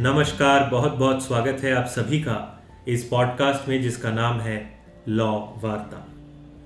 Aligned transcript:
नमस्कार, 0.00 0.68
बहुत 0.70 0.92
बहुत 0.92 1.22
स्वागत 1.22 1.62
है 1.62 1.72
आप 1.72 1.86
सभी 1.86 2.18
का 2.20 2.36
इस 2.88 3.02
पॉडकास्ट 3.04 3.68
में 3.68 3.80
जिसका 3.82 4.10
नाम 4.10 4.38
है 4.40 4.56
लॉ 5.08 5.30
वार्ता। 5.62 5.98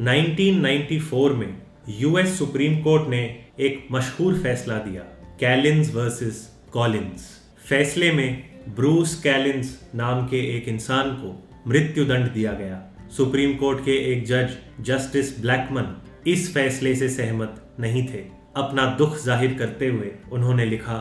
1994 0.02 1.32
में 1.34 1.56
यूएस 2.00 2.38
सुप्रीम 2.38 2.76
कोर्ट 2.82 3.08
ने 3.08 3.22
एक 3.60 3.88
मशहूर 3.92 4.38
फैसला 4.38 4.76
दिया 4.78 5.02
कैलिंस 5.40 5.92
वर्सेस 5.94 6.38
कॉलिंस 6.72 7.26
फैसले 7.68 8.12
में 8.12 8.44
ब्रूस 8.76 9.14
कैलिंस 9.22 9.74
नाम 9.94 10.26
के 10.26 10.44
एक 10.56 10.68
इंसान 10.68 11.10
को 11.14 11.34
मृत्यु 11.66 12.04
दंड 12.04 12.30
दिया 12.32 12.52
गया। 12.52 12.80
सुप्रीम 13.16 13.56
कोर्ट 13.56 13.84
के 13.84 13.96
एक 14.12 14.24
जज 14.26 14.56
जस्टिस 14.82 15.38
ब्लैकमन 15.40 15.94
इस 16.26 16.52
फैसले 16.54 16.94
से 16.94 17.08
सहमत 17.08 17.60
नहीं 17.80 18.06
थे। 18.08 18.24
अपना 18.56 18.86
दुख 18.94 19.18
ज़ाहिर 19.24 19.58
करते 19.58 19.88
हुए 19.88 20.14
उन्होंने 20.32 20.64
लिखा, 20.66 20.98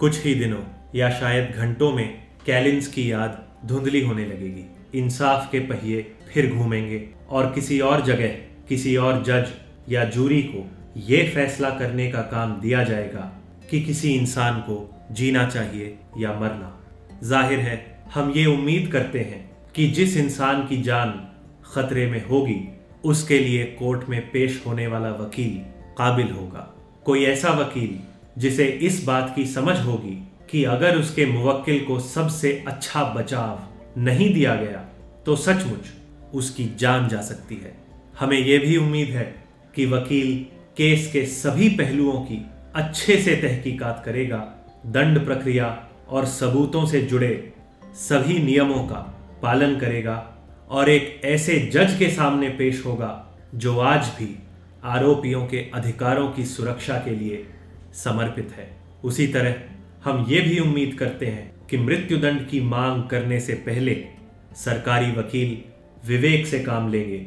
कुछ 0.00 0.24
ही 0.24 0.34
दिनों 0.34 0.62
या 0.94 1.10
शायद 1.10 1.54
घंटों 1.56 1.92
में 1.92 2.08
कैलिंस 2.46 2.86
की 2.88 3.10
याद 3.12 3.42
धुंधली 3.66 4.00
होने 4.00 4.24
लगेगी। 4.26 4.64
इंसाफ 4.98 5.48
के 5.52 5.60
पहिए 5.60 6.02
फिर 6.32 6.50
घूमेंगे 6.52 7.02
और 7.30 7.50
किसी 7.52 7.78
और 7.80 8.02
जगह, 8.02 8.28
किसी 8.68 8.96
और 8.96 9.22
जज 9.22 9.52
या 9.88 10.04
जूरी 10.04 10.42
को 10.42 10.68
ये 11.06 11.22
फैसला 11.28 11.70
करने 11.70 12.10
का 12.10 12.20
काम 12.30 12.60
दिया 12.60 12.82
जाएगा 12.84 13.30
कि 13.70 13.80
किसी 13.80 14.12
इंसान 14.14 14.60
को 14.60 14.76
जीना 15.12 15.46
चाहिए 15.48 15.98
या 16.18 16.32
मरना। 16.32 16.70
ज़ाहिर 17.22 17.58
है, 17.58 17.76
हम 18.14 18.32
ये 18.36 18.44
उम्मीद 18.46 18.90
करते 18.92 19.18
हैं 19.20 19.44
कि 19.74 19.88
जिस 19.88 20.16
इंसान 20.16 20.66
की 20.66 20.82
जान 20.82 21.12
खतरे 21.64 22.06
में 22.10 22.24
होगी, 22.26 22.60
उसके 23.04 23.38
लिए 23.38 23.64
कोर्ट 23.78 24.08
में 24.08 24.20
पेश 24.30 24.62
होने 24.66 24.86
वाला 24.86 25.10
वकील 25.14 25.56
काबिल 25.98 26.30
होगा। 26.30 26.68
कोई 27.04 27.24
ऐसा 27.24 27.50
वकील 27.52 27.98
जिसे 28.40 28.66
इस 28.82 29.04
बात 29.04 29.32
की 29.36 29.46
समझ 29.46 29.78
होगी 29.80 30.16
कि 30.54 30.64
अगर 30.64 30.96
उसके 30.96 31.24
मुवक्किल 31.26 31.84
को 31.84 31.98
सबसे 31.98 32.64
अच्छा 32.68 33.02
बचाव 33.04 34.00
नहीं 34.00 34.34
दिया 34.34 34.54
गया 34.54 34.84
तो 35.26 35.34
सचमुच 35.36 35.86
उसकी 36.34 36.64
जान 36.78 37.08
जा 37.08 37.20
सकती 37.20 37.54
है। 37.54 37.74
हमें 38.18 38.38
यह 38.38 38.58
भी 38.58 38.76
उम्मीद 38.76 39.08
है 39.08 39.24
कि 39.74 39.86
वकील 39.86 40.36
केस 40.76 41.10
के 41.12 41.24
सभी 41.26 41.68
पहलुओं 41.68 42.20
की 42.20 42.38
अच्छे 42.74 43.16
से 43.16 43.34
तहकीकात 43.36 44.02
करेगा। 44.04 44.38
दंड 44.86 45.24
प्रक्रिया 45.24 45.88
और 46.08 46.26
सबूतों 46.26 46.86
से 46.86 47.02
जुड़े 47.02 47.52
सभी 47.96 48.38
नियमों 48.38 48.82
का 48.84 49.02
पालन 49.42 49.76
करेगा 49.76 50.16
और 50.70 50.90
एक 50.90 51.20
ऐसे 51.24 51.58
जज 51.74 51.98
के 51.98 52.10
सामने 52.10 52.48
पेश 52.48 52.86
होगा 52.86 53.12
जो 53.54 53.78
आज 53.78 54.06
भी 54.18 54.34
आरोपियों 54.84 55.46
के 55.46 55.70
अधिकारों 55.74 56.30
की 56.30 56.44
सुरक्षा 56.46 56.98
के 56.98 57.10
लिए 57.10 57.46
समर्पित 58.04 58.54
है। 58.58 58.70
उसी 59.04 59.26
तरह 59.26 59.54
हम 60.04 60.26
ये 60.28 60.40
भी 60.40 60.58
उम्मीद 60.58 60.96
करते 60.98 61.26
हैं 61.26 61.66
कि 61.66 61.78
मृत्युदंड 61.78 62.48
की 62.48 62.60
मांग 62.60 63.04
करने 63.04 63.40
से 63.40 63.52
पहले 63.52 64.04
सरकारी 64.56 65.12
वकील 65.12 65.62
विवेक 66.08 66.46
से 66.46 66.60
काम 66.60 66.88
लेंगे। 66.88 67.26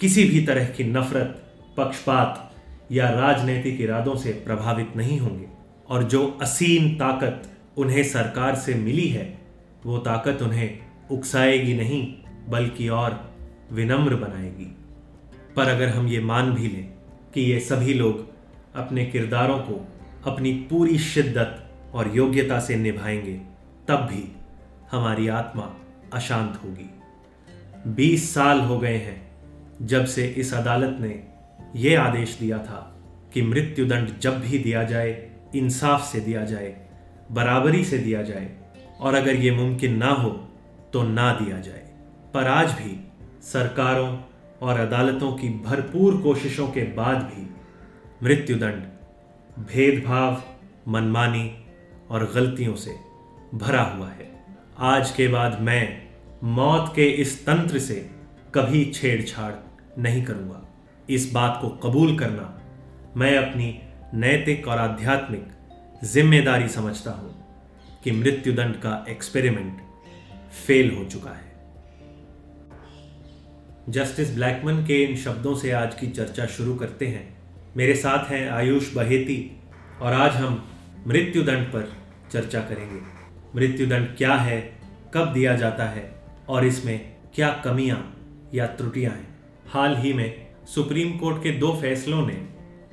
किसी 0.00 0.24
भी 0.24 0.40
तरह 0.40 0.64
की 0.64 0.84
नफरत, 0.84 1.52
पक्षपात 1.76 2.54
या 2.92 3.10
राजनीतिक 3.10 3.80
इरादों 3.80 4.16
से 4.16 4.32
प्रभावित 4.32 4.92
नहीं 4.96 5.18
होंगे। 5.18 5.46
और 5.88 6.02
जो 6.02 6.38
असीम 6.42 6.94
ताकत 6.94 7.42
उन्हें 7.76 8.04
सरकार 8.04 8.54
से 8.54 8.74
मिली 8.74 9.08
है, 9.08 9.38
वो 9.86 9.98
ताकत 9.98 10.42
उन्हें 10.42 10.78
उकसाएगी 11.10 11.74
नहीं, 11.74 12.14
बल्कि 12.48 12.88
और 12.88 13.34
विनम्र 13.72 14.14
बनाएगी। 14.14 14.76
पर 15.56 15.68
अगर 15.68 15.88
हम 15.88 16.08
ये 16.08 16.20
मान 16.20 16.52
भी 16.52 16.68
लें 16.68 16.88
कि 17.34 17.40
ये 17.40 17.60
सभी 17.60 17.94
लोग 17.94 18.28
अपने 18.76 19.04
किरदारों 19.06 19.58
को, 19.58 19.88
अपनी 20.26 20.52
पूरी 20.52 20.98
शिद्दत 20.98 21.64
और 21.94 22.16
योग्यता 22.16 22.60
से 22.60 22.76
निभाएँगे, 22.76 23.40
तब 23.88 23.94
भी 23.94 24.36
हमारी 24.90 25.28
आत्मा 25.28 25.74
अशांत 26.12 26.60
होगी। 26.64 26.90
बीस 27.86 28.34
साल 28.34 28.60
हो 28.60 28.78
गए 28.78 28.96
हैं 28.96 29.30
जब 29.82 30.04
से 30.04 30.26
इस 30.26 30.54
अदालत 30.54 30.96
ने 31.00 31.24
यह 31.76 32.02
आदेश 32.02 32.38
दिया 32.40 32.58
था 32.58 32.96
कि 33.32 33.42
मृत्युदंड 33.42 34.18
जब 34.18 34.40
भी 34.40 34.58
दिया 34.58 34.84
जाए, 34.84 35.30
इंसाफ 35.54 36.12
से 36.12 36.20
दिया 36.20 36.44
जाए, 36.44 36.88
बराबरी 37.32 37.84
से 37.84 37.98
दिया 37.98 38.22
जाए, 38.22 38.56
और 39.00 39.14
अगर 39.14 39.36
ये 39.36 39.50
मुमकिन 39.50 39.96
ना 39.96 40.10
हो 40.10 40.48
तो 40.92 41.02
ना 41.02 41.32
दिया 41.32 41.60
जाए। 41.60 41.90
पर 42.34 42.46
आज 42.46 42.70
भी 42.70 43.10
सरकारों 43.42 44.18
और 44.62 44.80
अदालतों 44.80 45.32
की 45.32 45.48
भरपूर 45.48 46.20
कोशिशों 46.22 46.68
के 46.68 46.82
बाद 46.82 47.16
भी 47.16 47.50
मृत्युदंड, 48.22 48.84
भेदभाव, 49.58 50.42
मनमानी 50.88 51.64
और 52.10 52.24
गलतियों 52.34 52.74
से 52.76 52.90
भरा 53.54 53.82
हुआ 53.82 54.08
है। 54.08 54.30
आज 54.78 55.10
के 55.10 55.28
बाद 55.28 55.60
मैं 55.60 55.82
मौत 56.44 56.92
के 56.96 57.08
इस 57.12 57.44
तंत्र 57.46 57.78
से 57.78 57.94
कभी 58.54 58.84
छेड़छाड़ 58.94 59.52
नहीं 59.98 60.22
करूँगा। 60.24 60.64
इस 61.08 61.30
बात 61.32 61.58
को 61.62 61.68
कबूल 61.82 62.18
करना 62.18 62.54
मैं 63.16 63.36
अपनी 63.38 63.74
नैतिक 64.14 64.68
और 64.68 64.78
आध्यात्मिक 64.78 65.46
ज़िम्मेदारी 66.04 66.68
समझता 66.68 67.10
हूँ 67.10 67.34
कि 68.04 68.10
मृत्युदंड 68.10 68.74
का 68.74 69.04
एक्सपेरिमेंट 69.08 69.80
फेल 70.56 70.94
हो 70.96 71.04
चुका 71.04 71.30
है। 71.30 71.46
जस्टिस 73.88 74.34
ब्लैकमन 74.34 74.84
के 74.86 75.02
इन 75.04 75.16
शब्दों 75.16 75.54
से 75.54 75.70
आज 75.72 75.94
की 75.94 76.06
चर्चा 76.06 76.46
शुरू 76.46 76.74
करते 76.74 77.06
हैं। 77.06 77.26
मेरे 77.76 77.94
साथ 77.94 78.30
हैं 78.30 78.48
आयुष 78.50 78.94
बहेती 78.94 79.38
और 80.02 80.12
आज 80.12 80.36
हम 80.36 80.62
मृत्युदंड 81.06 81.66
पर 81.66 81.92
चर्चा 82.32 82.60
करेंगे। 82.60 83.00
मृत्युदंड 83.56 84.06
क्या 84.16 84.34
है, 84.34 84.78
कब 85.14 85.32
दिया 85.32 85.56
जाता 85.56 85.84
है, 85.84 86.22
और 86.48 86.64
इसमें 86.64 87.16
क्या 87.34 87.50
कमियाँ 87.64 88.16
या 88.54 88.66
त्रुटियाँ 88.66 89.12
हैं? 89.12 89.28
हाल 89.68 89.96
ही 89.96 90.12
में 90.12 90.46
सुप्रीम 90.66 91.18
कोर्ट 91.18 91.42
के 91.42 91.50
दो 91.50 91.72
फैसलों 91.76 92.26
ने 92.26 92.46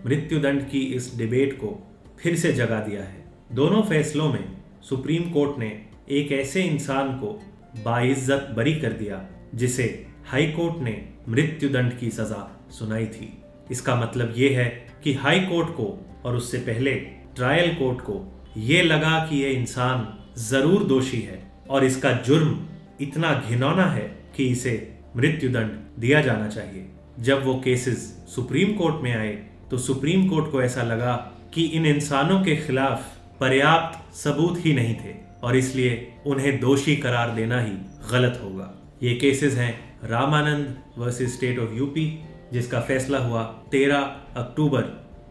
मृत्युदंड 0.05 0.69
की 0.69 0.79
इस 0.79 1.17
डिबेट 1.17 1.53
को 1.53 1.91
फिर 2.19 2.35
से 2.35 2.53
जगा 2.53 2.79
दिया 2.79 3.03
है। 3.03 3.25
दोनों 3.51 3.81
फैसलों 3.81 4.33
में 4.33 4.57
सुप्रीम 4.89 5.31
कोर्ट 5.31 5.59
ने 5.59 5.85
एक 6.09 6.31
ऐसे 6.31 6.61
इंसान 6.61 7.13
को 7.13 7.43
बाइज्जत 7.85 8.47
बरी 8.55 8.75
कर 8.75 8.93
दिया, 8.93 9.25
जिसे 9.55 10.07
हाई 10.25 10.45
कोर्ट 10.45 10.77
ने 10.77 11.09
मृत्युदंड 11.29 11.97
की 11.97 12.09
सजा 12.09 12.67
सुनाई 12.69 13.05
थी। 13.05 13.37
इसका 13.71 13.95
मतलब 13.95 14.33
ये 14.37 14.49
है 14.49 14.87
कि 15.03 15.13
हाई 15.13 15.39
कोर्ट 15.39 15.69
को 15.69 16.05
और 16.25 16.35
उससे 16.35 16.57
पहले 16.57 16.95
ट्रायल 17.35 17.75
कोर्ट 17.75 18.01
को 18.01 18.44
ये 18.57 18.81
लगा 18.83 19.17
कि 19.25 19.35
ये 19.35 19.49
इंसान 19.49 20.07
ज़रूर 20.39 20.83
दोषी 20.83 21.19
है 21.21 21.39
और 21.69 21.85
इसका 21.85 22.11
जुर्म 22.21 22.57
इतना 23.01 23.33
घिनौना 23.49 23.85
है 23.85 24.01
कि 24.35 24.45
इसे 24.47 24.75
मृत्युदंड 25.17 25.71
दिया 25.99 26.21
जाना 26.21 26.47
चाहिए। 26.47 26.85
जब 27.19 27.43
वो 27.45 27.53
केसेस 27.63 27.97
सुप्रीम 28.35 28.73
कोर्ट 28.73 29.03
में 29.03 29.13
आए 29.15 29.33
तो 29.71 29.77
सुप्रीम 29.77 30.27
कोर्ट 30.29 30.51
को 30.51 30.61
ऐसा 30.61 30.83
लगा 30.83 31.15
कि 31.53 31.65
इन 31.67 31.85
इंसानों 31.85 32.39
के 32.43 32.55
खिलाफ 32.55 33.03
पर्याप्त 33.39 34.15
सबूत 34.15 34.65
ही 34.65 34.73
नहीं 34.73 34.95
थे 34.95 35.13
और 35.43 35.55
इसलिए 35.55 36.13
उन्हें 36.27 36.59
दोषी 36.59 36.95
करार 36.95 37.35
देना 37.35 37.61
ही 37.61 37.71
गलत 38.11 38.39
होगा। 38.43 38.71
ये 39.03 39.15
केसेस 39.15 39.55
हैं 39.55 39.73
Ramanand 40.09 40.75
versus 40.97 41.33
state 41.35 41.59
of 41.59 41.73
UP, 41.73 42.07
जिसका 42.53 42.79
फैसला 42.79 43.19
हुआ 43.19 43.43
13 43.71 44.01
अक्टूबर 44.37 44.81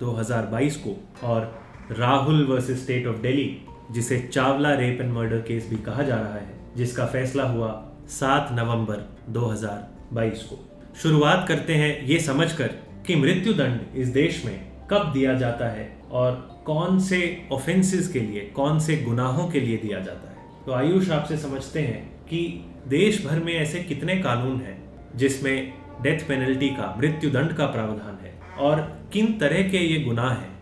2022 0.00 0.76
को, 0.76 0.96
और 1.22 1.63
Rahul 1.90 2.44
versus 2.44 2.82
state 2.82 3.06
of 3.06 3.16
Delhi 3.16 3.60
जिसे 3.90 4.18
Chawla 4.32 4.74
rape 4.74 5.00
and 5.00 5.12
murder 5.12 5.38
case 5.38 5.68
भी 5.70 5.76
कहा 5.76 6.02
जा 6.02 6.16
रहा 6.16 6.34
है, 6.34 6.52
जिसका 6.76 7.06
फैसला 7.06 7.44
हुआ 7.44 7.68
7 8.10 8.48
नवंबर 8.52 9.02
2022 9.28 10.42
को। 10.42 10.58
शुरुआत 11.02 11.44
करते 11.48 11.74
हैं 11.74 12.04
ये 12.04 12.18
समझकर 12.20 12.70
कि 13.06 13.16
मृत्युदंड 13.16 13.96
इस 13.96 14.08
देश 14.08 14.44
में 14.44 14.72
कब 14.90 15.12
दिया 15.12 15.34
जाता 15.34 15.68
है 15.68 15.88
और 16.10 16.62
कौन 16.66 16.98
से 17.00 17.48
ऑफेंसेस 17.52 18.08
के 18.08 18.20
लिए, 18.20 18.40
कौन 18.40 18.78
से 18.78 18.96
गुनाहों 18.96 19.48
के 19.50 19.60
लिए 19.60 19.76
दिया 19.76 20.00
जाता 20.00 20.30
है। 20.30 20.64
तो 20.66 20.72
आयुष 20.72 21.10
आपसे 21.10 21.36
समझते 21.36 21.80
हैं 21.80 22.02
कि 22.26 22.64
देश 22.88 23.24
भर 23.26 23.40
में 23.40 23.52
ऐसे 23.54 23.82
कितने 23.82 24.16
कानून 24.16 24.60
हैं 24.60 24.82
जिसमें 25.16 25.72
डेथ 26.02 26.26
पेनल्टी 26.28 26.68
का, 26.68 26.94
मृत्युदंड 26.98 27.52
का 27.52 27.66
प्रावधान 27.66 28.18
है 28.22 28.34
और 28.58 28.80
किन 29.12 29.38
तरह 29.38 29.68
के 29.68 29.78
ये 29.78 30.00
गुनाह 30.00 30.30
हैं। 30.30 30.53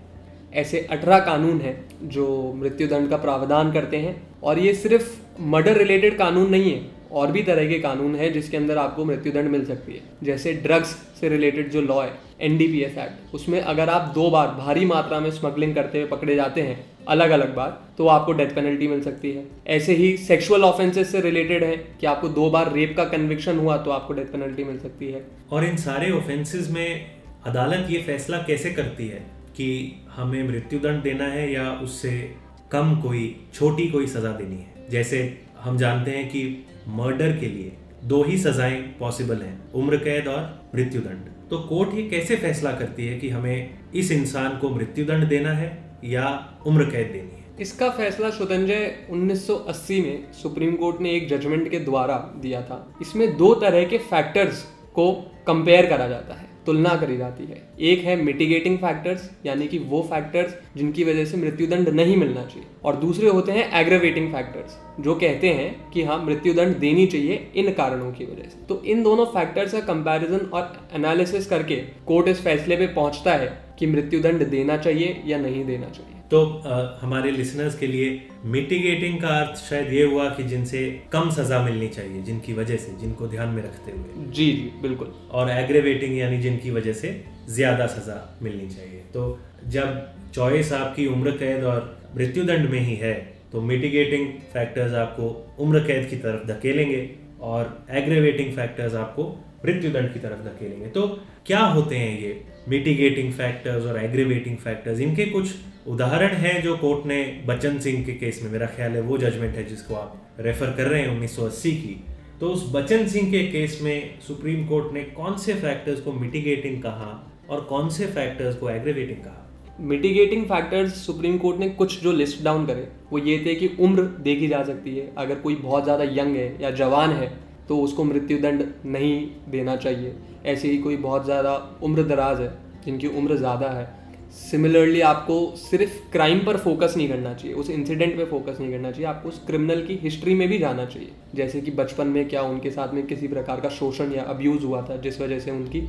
ऐसे 0.55 0.87
अठारह 0.91 1.19
कानून 1.19 1.61
हैं 1.61 1.77
जो 2.09 2.53
मृत्युदंड 2.57 3.09
का 3.11 3.17
प्रावधान 3.17 3.73
करते 3.73 3.97
हैं। 3.97 4.21
और 4.43 4.59
ये 4.59 4.75
सिर्फ़ 4.75 5.17
मर्डर 5.43 5.77
रिलेटेड 5.77 6.17
कानून 6.19 6.51
नहीं 6.51 6.73
है, 6.73 6.81
और 7.13 7.33
भी 7.33 7.43
तरह 7.43 7.69
के 7.69 7.79
कानून 7.79 8.15
हैं 8.15 8.33
जिसके 8.33 8.57
अंदर 8.57 8.79
आपको 8.79 9.05
मृत्युदंड 9.05 9.51
मिल 9.51 9.65
सकती 9.65 9.93
है। 9.93 10.01
जैसे 10.23 10.53
ड्रग्स 10.53 10.89
से 11.21 11.29
रिलेटेड 11.29 11.71
जो 11.71 11.81
लॉ 11.81 12.01
है 12.03 12.13
एन 12.41 12.61
एक्ट 12.61 13.35
उसमें 13.35 13.61
अगर 13.61 13.89
आप 13.89 14.13
दो 14.15 14.31
बार 14.31 14.49
भारी 14.59 14.85
मात्रा 14.85 15.21
में 15.21 15.31
स्मगलिंग 15.31 15.75
करते 15.75 15.99
हुए 15.99 16.09
पकड़े 16.09 16.35
जाते 16.35 16.63
हैं 16.63 16.85
अलग 17.09 17.31
अलग 17.31 17.55
बार 17.55 17.79
तो 17.99 18.07
आपको 18.07 18.33
डेथ 18.33 18.55
पेनल्टी 18.55 18.89
मिल 18.89 19.01
सकती 19.03 19.31
है। 19.33 19.45
ऐसे 19.67 19.95
ही 19.95 20.17
सेक्सुअल 20.17 20.63
ऑफेंसेस 20.63 21.13
से 21.13 21.21
रिलेटेड 21.21 21.65
है, 21.65 21.77
कि 21.77 22.07
आपको 22.07 22.29
दो 22.29 22.49
बार 22.51 22.73
रेप 22.73 22.95
का 22.97 23.05
कन्विक्शन 23.07 23.59
हुआ 23.59 23.77
तो 23.77 23.91
आपको 23.91 24.15
डेथ 24.15 24.33
पेनल्टी 24.33 24.65
मिल 24.65 24.79
सकती 24.79 25.11
है। 25.13 25.25
और 25.53 25.65
इन 25.65 25.77
सारे 25.77 26.11
ऑफेंसेस 26.11 26.71
में 26.71 27.11
अदालत 27.47 27.91
ये 27.91 28.03
फैसला 28.03 28.39
कैसे 28.39 28.73
करती 28.73 29.09
है? 29.09 29.25
कि 29.57 29.97
हमें 30.11 30.49
मृत्युदंड 30.49 31.03
देना 31.03 31.25
है 31.25 31.53
या 31.53 31.73
उससे 31.73 32.35
कम 32.71 33.01
कोई, 33.01 33.47
छोटी 33.55 33.89
कोई 33.89 34.07
सजा 34.07 34.33
देनी 34.33 34.57
है। 34.57 34.89
जैसे 34.91 35.43
हम 35.61 35.79
जानते 35.79 36.11
हैं 36.11 36.29
कि 36.29 36.67
मर्डर 36.89 37.37
के 37.37 37.47
लिए 37.47 37.73
दो 38.05 38.23
ही 38.23 38.39
सजाएँ 38.39 38.81
पॉसिबल 38.81 39.37
हैं, 39.37 39.73
उम्र 39.73 39.97
कैद 39.97 40.29
और 40.29 40.71
मृत्युदंड। 40.75 41.49
तो 41.51 41.59
कोर्ट 41.59 41.95
ये 41.95 42.03
कैसे 42.03 42.37
फैसला 42.37 42.73
करती 42.73 43.07
है 43.07 43.19
कि 43.19 43.29
हमें 43.29 43.79
इस 43.95 44.13
इंसान 44.13 44.59
को 44.59 44.71
मृत्युदंड 44.71 45.29
देना 45.29 45.53
है 45.53 45.99
या 46.05 46.55
उम्र 46.67 46.85
कैद 46.85 47.07
देनी 47.07 47.37
है? 47.37 47.43
इसका 47.61 47.91
फैसला 47.91 48.31
शुतंजय 48.31 49.07
1980 49.11 50.01
में 50.01 50.33
सुप्रीम 50.33 50.77
कोर्ट 50.77 51.01
ने 51.01 51.11
एक 51.11 51.29
जजमेंट 51.29 51.71
के 51.71 51.79
द्वारा 51.79 52.35
दिया 52.37 52.63
था। 52.63 52.95
इसमें 53.03 53.37
दो 53.37 53.55
तरह 53.55 53.85
के 53.85 53.99
फैक्टर्स 53.99 54.63
को 54.95 55.13
कंपेयर 55.47 55.87
करा 55.87 56.09
जाता 56.09 56.35
है। 56.35 56.52
तुलना 56.67 56.95
करी 56.97 57.17
जाती 57.17 57.45
है। 57.45 57.61
एक 57.83 58.05
है 58.05 58.17
मिटिगेटिंग 58.17 58.77
फैक्टर्स 58.79 59.31
यानी 59.47 59.67
कि 59.67 59.79
वो 59.79 60.03
फैक्टर्स 60.03 60.55
जिनकी 60.77 61.05
वजह 61.05 61.25
से 61.25 61.37
मृत्युदंड 61.37 61.89
नहीं 61.91 62.17
मिलना 62.17 62.45
चाहिए। 62.45 62.67
और 62.85 62.97
दूसरे 62.97 63.29
होते 63.29 63.53
हैं 63.53 63.71
एग्रेवेटिंग 63.81 64.33
फैक्टर्स 64.33 64.79
जो 65.01 65.15
कहते 65.15 65.49
हैं 65.51 65.91
कि 65.91 66.03
हाँ 66.03 66.19
मृत्युदंड 66.25 66.77
देनी 66.77 67.07
चाहिए 67.07 67.51
इन 67.57 67.73
कारणों 67.73 68.13
की 68.13 68.25
वजह 68.25 68.49
से। 68.49 68.65
तो 68.67 68.83
इन 68.85 69.03
दोनों 69.03 69.27
फैक्टर्स 69.27 69.73
का 69.73 69.81
कंपैरिजन 69.93 70.47
और 70.47 70.73
एनालिसिस 70.95 71.47
करके 71.47 71.77
कोर्ट 72.07 72.29
इस 72.29 72.43
फैसले 72.45 72.77
पे 72.77 72.87
पहुँचता 72.87 73.35
है 73.35 73.53
कि 73.79 73.87
मृत्युदंड 73.87 74.49
देना 74.49 74.77
चाहिए 74.77 75.23
या 75.27 75.39
नहीं 75.39 75.65
देना 75.65 75.89
चाहिए। 75.89 76.12
तो 76.33 76.39
आ, 76.67 76.77
हमारे 77.01 77.31
लिसनर्स 77.31 77.79
के 77.79 77.87
लिए 77.87 78.07
मिटिगेटिंग 78.53 79.21
का 79.23 79.29
अर्थ 79.39 79.59
शायद 79.61 79.93
ये 79.93 80.05
हुआ 80.05 80.29
कि 80.29 80.43
जिनसे 80.43 80.81
कम 81.13 81.31
सजा 81.31 81.59
मिलनी 81.63 81.89
चाहिए 81.89 82.23
जिनकी 82.23 82.53
वजह 82.53 82.77
से 82.77 82.93
जिनको 83.01 83.27
ध्यान 83.29 83.49
में 83.49 83.63
रखते 83.63 83.93
हुए। 83.93 84.25
जी 84.29 84.47
जी 84.53 84.71
बिल्कुल। 84.83 85.13
और 85.31 85.51
एग्रेवेटिंग 85.51 86.17
यानी 86.19 86.39
जिनकी 86.39 86.71
वजह 86.71 86.93
से 86.93 87.11
ज़्यादा 87.49 87.87
सजा 87.87 88.17
मिलनी 88.43 88.69
चाहिए। 88.69 89.01
तो 89.15 89.25
जब 89.69 90.01
चॉइस 90.35 90.73
आपकी 90.73 91.07
उम्र 91.07 91.31
कैद 91.39 91.65
और 91.65 91.81
मृत्युदंड 92.17 92.69
में 92.71 92.79
ही 92.81 92.95
है 92.97 93.15
तो 93.53 93.61
मिटिगेटिंग 93.63 94.27
फैक्टर्स 94.53 94.95
आपको 94.97 95.29
उम्र 95.61 95.81
कैद 95.87 96.09
की 96.11 96.17
तरफ़ 96.19 96.47
धकेलेंगे 96.49 97.09
और 97.43 97.77
एग्रेवेटिंग 98.01 98.53
फैक्टर्स 98.57 98.95
आपको 98.95 99.25
मृत्युदंड 99.67 100.13
की 100.13 100.21
तरफ़ 100.21 100.41
धकेलेंगे। 100.47 100.87
तो 100.89 101.07
क्या 101.47 101.61
होते 101.77 101.97
हैं 101.97 102.19
ये 102.21 102.33
मिटिगेटिंग 102.69 103.33
फैक्टर्स 103.35 103.87
और 103.87 103.99
एग्रेवेटिंग 103.99 104.57
फैक्टर्स 104.59 105.01
इनके 105.01 105.27
कुछ 105.27 105.55
उदाहरण 105.87 106.35
है 106.37 106.61
जो 106.63 106.77
कोर्ट 106.77 107.07
ने 107.07 107.23
बच्चन 107.47 107.79
सिंह 107.79 108.05
के 108.05 108.13
केस 108.15 108.41
में, 108.43 108.51
मेरा 108.51 108.67
ख्याल 108.67 108.93
है 108.93 109.01
वो 109.01 109.19
जजमेंट 109.19 109.55
है 109.57 109.65
जिसको 109.65 109.95
आप 109.95 110.37
रेफर 110.41 110.73
कर 110.73 110.87
रहे 110.87 111.01
हैं 111.03 111.09
1980 111.11 111.71
की। 111.77 111.97
तो 112.41 112.49
उस 112.49 112.65
बच्चन 112.73 113.07
सिंह 113.07 113.31
के 113.31 113.43
केस 113.49 113.79
में 113.83 114.21
सुप्रीम 114.21 114.67
कोर्ट 114.67 114.93
ने 114.95 115.03
कौन 115.13 115.37
से 115.37 115.55
फैक्टर्स 115.55 116.01
को 116.01 116.13
मिटिगेटिंग 116.13 116.83
कहा 116.83 117.09
और 117.51 117.61
कौन 117.65 117.89
से 117.89 118.07
फैक्टर्स 118.09 118.57
को 118.57 118.71
एग्रीवेटिंग 118.71 119.19
कहा? 119.19 119.39
मिटिगेटिंग 119.83 120.45
फैक्टर्स 120.45 120.95
सुप्रीम 121.07 121.39
कोर्ट 121.39 121.59
ने 121.59 121.69
कुछ 121.71 122.03
जो 122.03 122.13
लिस्ट 122.13 122.43
डाउन 122.45 122.67
करे, 122.67 122.89
वो 123.13 123.19
ये 123.21 123.39
थे 123.47 123.55
कि 123.55 123.71
उम्र 123.81 124.03
देखी 124.23 124.49
जा 124.49 124.63
सकती 124.65 124.97
है। 124.97 125.13
अगर 125.19 125.35
कोई 125.37 125.55
बहुत 125.57 125.85
ज़्यादा 125.85 126.05
यंग 126.13 126.37
है 126.37 126.63
या 126.63 126.71
जवान 126.73 127.11
है 127.13 127.33
तो 127.69 127.79
उसको 127.79 128.05
मृत्युदंड 128.05 128.65
नहीं 128.87 129.27
देना 129.49 129.77
चाहिए। 129.77 130.15
ऐसे 130.47 130.69
ही 130.69 130.79
कोई 130.79 130.97
बहुत 130.99 131.25
ज़्यादा 131.25 131.55
उम्र 131.83 132.03
दराज 132.05 132.41
है, 132.41 132.53
जिनकी 132.85 133.07
उम्र 133.09 133.37
ज़्यादा 133.37 133.69
है 133.71 133.85
सिमिलरली 134.33 135.01
आपको 135.01 135.57
सिर्फ़ 135.57 136.13
क्राइम 136.13 136.39
पर 136.39 136.57
फोकस 136.57 136.95
नहीं 136.97 137.09
करना 137.09 137.35
चाहिए, 137.35 137.57
उस 137.57 137.71
इंसिडेंट 137.71 138.17
पे 138.17 138.25
फोकस 138.25 138.61
नहीं 138.61 138.71
करना 138.71 138.91
चाहिए, 138.91 139.07
आपको 139.07 139.29
उस 139.29 139.45
क्रिमिनल 139.47 139.83
की 139.83 139.95
हिस्ट्री 139.95 140.35
में 140.35 140.49
भी 140.49 140.59
जाना 140.59 140.85
चाहिए। 140.85 141.11
जैसे 141.35 141.61
कि 141.61 141.71
बचपन 141.71 142.07
में 142.07 142.29
क्या 142.29 142.43
उनके 142.43 142.71
साथ 142.71 142.95
में 142.95 143.07
किसी 143.07 143.29
प्रकार 143.29 143.61
का 143.61 143.69
शोषण 143.69 144.13
या 144.13 144.23
अब्यूज़ 144.23 144.65
हुआ 144.65 144.83
था, 144.83 144.97
जिस 144.97 145.21
वजह 145.21 145.39
से 145.39 145.51
उनकी 145.51 145.83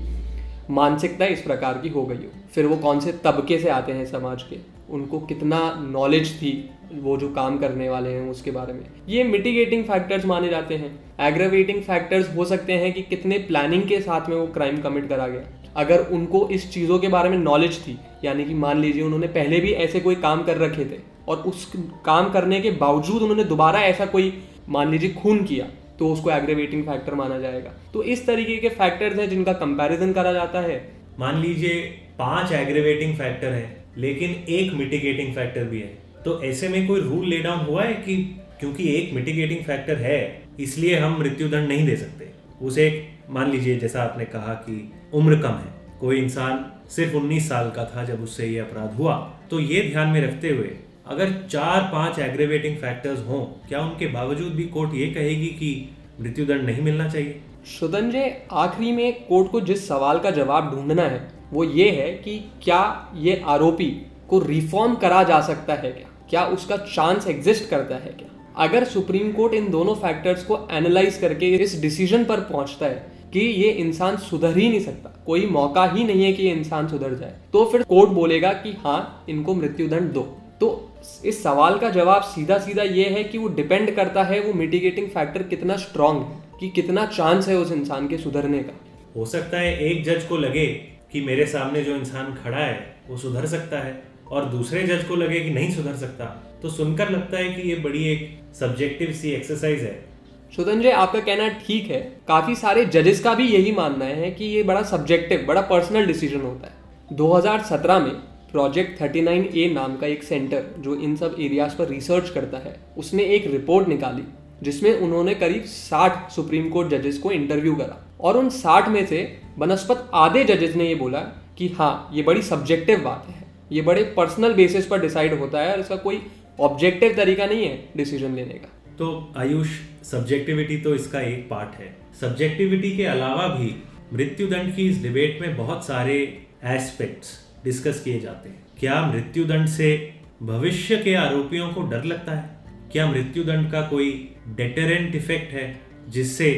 मानसिकता 0.69 1.25
इस 1.25 1.41
प्रकार 1.41 1.77
की 1.77 1.89
हो 1.89 2.05
गई 2.05 2.15
हो। 2.15 2.31
फिर 2.53 2.65
वो 2.65 2.75
कौन 2.75 2.99
से 2.99 3.11
तबके 3.11 3.59
से 3.59 3.69
आते 3.69 3.91
हैं 3.91 4.05
समाज 4.05 4.43
के? 4.43 4.57
उनको 4.89 5.19
कितना 5.19 5.87
नॉलेज 5.91 6.35
थी 6.37 6.69
वो 6.93 7.17
जो 7.17 7.29
काम 7.29 7.57
करने 7.57 7.89
वाले 7.89 8.09
हैं 8.09 8.29
उसके 8.29 8.51
बारे 8.51 8.73
में? 8.73 8.85
ये 9.09 9.23
मिटिगेटिंग 9.23 9.83
फैक्टर्स 9.83 10.25
माने 10.25 10.49
जाते 10.49 10.75
हैं। 10.75 10.99
एग्रावेटिंग 11.19 11.81
फैक्टर्स 11.81 12.35
हो 12.35 12.45
सकते 12.45 12.73
हैं 12.73 12.93
कि 12.93 13.01
कितने 13.01 13.37
प्लानिंग 13.37 13.83
के 13.83 13.99
साथ 13.99 14.29
में 14.29 14.35
वो 14.35 14.47
क्राइम 14.47 14.77
कमिट 14.77 15.09
करा 15.09 15.27
गया। 15.27 15.62
अगर 15.75 16.05
उनको 16.11 16.47
इस 16.49 16.71
चीज़ों 16.71 16.99
के 16.99 17.07
बारे 17.07 17.29
में 17.29 17.37
नॉलेज 17.37 17.79
थी, 17.79 17.97
यानी 18.25 18.45
कि 18.45 18.53
मान 18.55 18.79
लीजिए 18.79 19.03
उन्होंने 19.03 19.27
पहले 19.29 19.59
भी 19.59 19.71
ऐसे 19.83 19.99
कोई 19.99 20.15
काम 20.17 20.43
कर 20.43 20.57
रखे 20.57 20.85
थे, 20.85 20.99
और 21.27 21.37
उस 21.39 21.71
काम 22.05 22.29
करने 22.31 22.59
के 22.61 22.71
बावजूद 22.79 23.21
उन्होंने 23.21 23.43
दोबारा 23.45 23.81
ऐसा 23.83 24.05
कोई, 24.07 24.33
मान 24.69 24.91
लीजिए, 24.91 25.13
खून 25.13 25.43
किया 25.43 25.67
तो 25.99 26.11
उसको 26.13 26.31
एग्रेवेटिंग 26.31 26.83
फैक्टर 26.83 27.13
माना 27.15 27.37
जाएगा। 27.39 27.71
तो 27.93 28.03
इस 28.05 28.25
तरीके 28.27 28.55
के 28.57 28.69
फैक्टर्स 28.71 29.19
हैं 29.19 29.29
जिनका 29.29 29.53
कंपैरिजन 29.55 30.13
करा 30.13 30.31
जाता 30.33 30.61
है। 30.61 30.77
मान 31.19 31.41
लीजिए 31.41 31.81
पाँच 32.19 32.51
एग्रेवेटिंग 32.51 33.15
फैक्टर 33.17 33.51
है, 33.51 33.85
लेकिन 33.97 34.35
एक 34.49 34.73
मिटिगेटिंग 34.73 35.33
फैक्टर 35.35 35.63
भी 35.63 35.79
है। 35.79 35.91
तो 36.25 36.41
ऐसे 36.43 36.69
में 36.69 36.87
कोई 36.87 37.01
रूल 37.01 37.27
ले 37.27 37.37
डाउन 37.39 37.65
हुआ 37.65 37.83
है 37.83 37.93
कि 37.95 38.15
क्योंकि 38.59 38.89
एक 38.89 39.13
मिटिगेटिंग 39.13 39.63
फैक्टर 39.65 39.97
है, 39.97 40.43
इसलिए 40.59 40.97
हम 40.97 41.19
मृत्युदंड 41.19 41.67
नहीं 41.67 41.85
दे 41.87 41.95
सकते? 41.95 42.27
उसे 42.61 43.07
मान 43.29 43.51
लीजिए, 43.51 43.77
जैसा 43.79 44.03
आपने 44.03 44.25
कहा 44.25 44.53
कि 44.65 44.91
उम्र 45.13 45.35
कम 45.35 45.49
है। 45.49 45.73
कोई 46.01 46.17
इंसान 46.17 46.65
सिर्फ़ 46.89 47.15
19 47.15 47.49
साल 47.49 47.69
का 47.69 47.85
था 47.85 48.03
जब 48.03 48.23
उससे 48.23 48.47
ये 48.47 48.59
अपराध 48.59 48.93
हुआ। 48.93 49.15
तो 49.51 49.59
ये 49.59 49.89
ध्यान 49.89 50.07
में 50.07 50.21
रखते 50.21 50.49
हुए, 50.49 50.77
अगर 51.07 51.33
चार 51.51 51.81
पाँच 51.93 52.19
एग्रेवेटिंग 52.19 52.77
फैक्टर्स 52.77 53.19
हों, 53.27 53.45
क्या 53.45 53.79
उनके 53.79 54.07
बावजूद 54.07 54.53
भी 54.53 54.63
कोर्ट 54.63 54.93
ये 54.93 55.07
कहेगी 55.07 55.47
कि 55.47 55.95
मृत्युदंड 56.21 56.61
नहीं 56.61 56.81
मिलना 56.81 57.09
चाहिए? 57.09 57.41
शुदंजय 57.79 58.47
आखिरी 58.51 58.91
में 58.91 59.25
कोर्ट 59.25 59.51
को 59.51 59.61
जिस 59.61 59.87
सवाल 59.87 60.19
का 60.19 60.31
जवाब 60.31 60.75
ढूंढना 60.75 61.03
है, 61.03 61.31
वो 61.53 61.63
ये 61.63 61.89
है 61.89 62.11
कि 62.11 62.51
क्या 62.63 63.11
ये 63.15 63.43
आरोपी 63.45 64.05
को 64.29 64.39
रिफॉर्म 64.39 64.95
करा 64.95 65.23
जा 65.23 65.41
सकता 65.41 65.73
है 65.73 65.91
क्या? 65.91 66.09
क्या 66.29 66.45
उसका 66.45 66.77
चांस 66.77 67.27
एग्जिस्ट 67.27 67.69
करता 67.69 67.95
है 67.95 68.11
क्या? 68.11 68.29
अगर 68.57 68.83
सुप्रीम 68.83 69.31
कोर्ट 69.31 69.53
इन 69.53 69.71
दोनों 69.71 69.95
फैक्टर्स 69.95 70.43
को 70.43 70.67
एनालाइज 70.71 71.17
करके 71.17 71.55
इस 71.55 71.81
डिसीज़न 71.81 72.25
पर 72.25 72.39
पहुँचता 72.39 72.85
है 72.85 73.12
कि 73.33 73.39
ये 73.39 73.69
इंसान 73.69 74.17
सुधर 74.17 74.57
ही 74.57 74.67
नहीं 74.69 74.79
सकता। 74.79 75.23
कोई 75.25 75.45
मौका 75.45 75.85
ही 75.85 76.03
नहीं 76.03 76.23
है 76.23 76.33
कि 76.33 76.43
ये 76.43 76.51
इंसान 76.51 76.87
सुधर 76.87 77.13
जाए। 77.13 77.35
तो 77.53 77.65
फिर 77.65 77.81
कोर्ट 77.81 78.09
बोलेगा 78.09 78.53
कि 78.53 78.71
हाँ 78.79 79.25
इनको 79.29 79.53
मृत्युदंड 79.53 80.11
दो। 80.11 80.21
तो 80.59 80.89
इस 81.25 81.43
सवाल 81.43 81.77
का 81.77 81.89
जवाब 81.89 82.21
सीधा 82.21 82.57
सीधा 82.57 82.83
ये 82.83 83.09
है 83.09 83.23
कि 83.23 83.37
वो 83.37 83.47
डिपेंड 83.47 83.95
करता 83.95 84.23
है 84.23 84.39
वो 84.39 84.53
मिटिगेटिंग 84.53 85.07
फैक्टर 85.07 85.43
कितना 85.43 85.77
स्ट्रांग 85.77 86.21
है, 86.21 86.41
कि 86.59 86.69
कितना 86.69 87.05
चांस 87.05 87.47
है 87.47 87.57
उस 87.57 87.71
इंसान 87.71 88.07
के 88.07 88.17
सुधरने 88.17 88.59
का। 88.59 88.79
हो 89.15 89.25
सकता 89.25 89.59
है 89.59 89.77
एक 89.79 90.03
जज 90.03 90.23
को 90.23 90.37
लगे 90.37 90.65
कि 91.11 91.21
मेरे 91.21 91.45
सामने 91.45 91.83
जो 91.83 91.95
इंसान 91.95 92.33
खड़ा 92.33 92.57
है, 92.57 92.95
वो 93.09 93.17
सुधर 93.17 93.45
सकता 93.45 93.79
है, 93.79 94.03
और 94.27 94.45
दूसरे 94.45 94.83
जज 94.83 95.03
को 95.03 95.15
लगे 95.15 95.39
कि 95.39 95.49
नहीं 95.49 95.71
सुधर 95.71 95.95
सकता। 95.95 96.25
तो 96.61 96.69
सुनकर 96.69 97.09
लगता 97.09 97.37
है 97.37 97.49
कि 97.49 97.69
ये 97.69 97.75
बड़ी 97.75 98.07
एक 98.07 98.29
सब्जेक्टिव 98.59 99.11
सी 99.11 99.31
एक्सरसाइज 99.31 99.79
है। 99.79 100.12
सुधंजय, 100.55 100.91
आपका 100.91 101.19
कहना 101.19 101.47
ठीक 101.49 101.89
है। 101.91 101.99
काफ़ी 102.27 102.55
सारे 102.55 102.85
जजेस 102.85 103.19
का 103.19 103.33
भी 103.33 103.47
यही 103.47 103.71
मानना 103.71 104.05
है 104.05 104.31
कि 104.31 104.45
ये 104.45 104.63
बड़ा 104.63 104.81
सब्जेक्टिव 104.81 105.45
बड़ा 105.47 105.61
पर्सनल 105.61 106.05
डिसीज़न 106.05 106.41
होता 106.41 106.67
है। 106.67 107.15
2017 107.15 107.99
में 107.99 108.11
प्रोजेक्ट 108.51 109.01
39 109.01 109.47
ए 109.57 109.69
नाम 109.73 109.95
का 109.95 110.07
एक 110.07 110.23
सेंटर 110.23 110.65
जो 110.79 110.95
इन 110.95 111.15
सब 111.15 111.35
एरियाज़ 111.39 111.75
पर 111.75 111.87
रिसर्च 111.87 112.29
करता 112.29 112.57
है, 112.57 112.75
उसने 112.97 113.23
एक 113.23 113.47
रिपोर्ट 113.47 113.87
निकाली, 113.87 114.23
जिसमें 114.63 114.99
उन्होंने 114.99 115.35
करीब 115.35 115.63
60 115.63 116.29
सुप्रीम 116.31 116.69
कोर्ट 116.69 116.89
जजेस 116.89 117.17
को 117.17 117.31
इंटरव्यू 117.31 117.75
करा। 117.75 118.15
और 118.21 118.37
उन 118.37 118.49
60 118.49 118.87
में 118.87 119.05
से 119.05 119.39
बनस्पत 119.57 120.09
आधे 120.13 120.43
जजेस 120.43 120.75
ने 120.75 120.87
ये 120.87 120.95
बोला 120.95 121.19
कि 121.57 121.67
हाँ 121.67 122.09
ये 122.13 122.23
बड़ी 122.23 122.41
सब्जेक्टिव 122.41 122.99
बात 122.99 123.25
है। 123.29 123.43
ये 123.71 123.81
बड़े 123.81 124.03
पर्सनल 124.03 124.53
बेसिस 124.53 124.85
पर 124.85 125.01
डिसाइड 125.01 125.39
होता 125.39 125.61
है 125.61 125.73
और 125.73 125.79
इसका 125.79 125.95
कोई 125.95 126.21
ऑब्जेक्टिव 126.59 127.13
तरीका 127.13 127.45
नहीं 127.45 127.65
है 127.65 127.89
डिसीज़न 127.97 128.35
लेने 128.35 128.53
का। 128.53 128.82
तो 128.99 129.33
आयुष 129.37 129.67
सब्जेक्टिविटी 130.03 130.77
तो 130.77 130.95
इसका 130.95 131.21
एक 131.21 131.47
पार्ट 131.49 131.79
है। 131.79 131.95
सब्जेक्टिविटी 132.21 132.91
के 132.97 133.05
अलावा 133.05 133.47
भी 133.47 133.75
मृत्युदंड 134.13 134.75
की 134.75 134.87
इस 134.89 135.01
डिबेट 135.03 135.41
में 135.41 135.55
बहुत 135.57 135.85
सारे 135.87 136.17
एस्पेक्ट्स 136.63 137.31
डिस्कस 137.63 138.01
किए 138.03 138.19
जाते 138.19 138.49
हैं। 138.49 138.65
क्या 138.79 139.01
मृत्युदंड 139.05 139.67
से 139.67 140.13
भविष्य 140.43 140.97
के 140.97 141.13
आरोपियों 141.15 141.69
को 141.69 141.81
डर 141.81 142.03
लगता 142.03 142.35
है? 142.35 142.49
क्या 142.91 143.07
मृत्युदंड 143.11 143.71
का 143.71 143.81
कोई 143.81 144.11
डेटरेंट 144.47 145.15
इफ़ेक्ट 145.15 145.53
है, 145.53 145.79
जिससे 146.09 146.49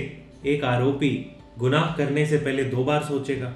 एक 0.46 0.63
आरोपी 0.63 1.25
गुनाह 1.60 1.96
करने 1.96 2.25
से 2.25 2.38
पहले 2.38 2.63
दो 2.63 2.84
बार 2.84 3.04
सोचेगा? 3.04 3.54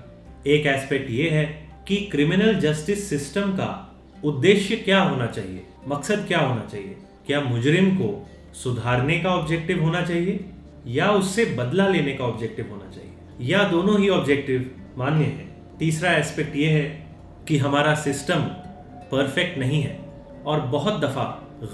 एक 0.48 0.66
एस्पेक्ट 0.66 1.10
ये 1.10 1.30
है 1.30 1.46
कि 1.88 1.96
क्रिमिनल 2.12 2.54
जस्टिस 2.54 3.10
सिस्टम 3.10 3.52
का 3.52 3.70
उद्देश्य 4.24 4.76
क्या 4.76 5.02
होना 5.02 5.26
चाहिए? 5.26 5.64
मकसद 5.88 6.26
क्या 6.28 6.40
होना 6.40 6.66
चाहिए? 6.72 6.96
क्या 7.28 7.42
मुजरिम 7.42 7.90
को 7.96 8.08
सुधारने 8.54 9.20
का 9.20 9.30
ऑब्जेक्टिव 9.30 9.84
होना 9.84 10.02
चाहिए 10.02 10.46
या 10.88 11.10
उससे 11.12 11.46
बदला 11.46 11.88
लेने 11.88 12.14
का 12.14 12.24
ऑब्जेक्टिव 12.24 12.68
होना 12.70 12.90
चाहिए। 12.92 13.54
या 13.54 13.64
दोनों 13.64 14.00
ही 14.00 14.10
ऑब्जेक्टिव 14.10 14.72
मान्य 14.98 15.26
है। 15.26 15.48
तीसरा 15.80 16.12
एस्पेक्ट 16.12 16.56
ये 16.56 16.70
है 16.70 17.08
कि 17.48 17.58
हमारा 17.58 17.96
सिस्टम 17.96 18.42
परफेक्ट 19.12 19.58
नहीं 19.58 19.82
है 19.82 20.00
और 20.46 20.60
बहुत 20.62 21.00
दफ़ा 21.02 21.26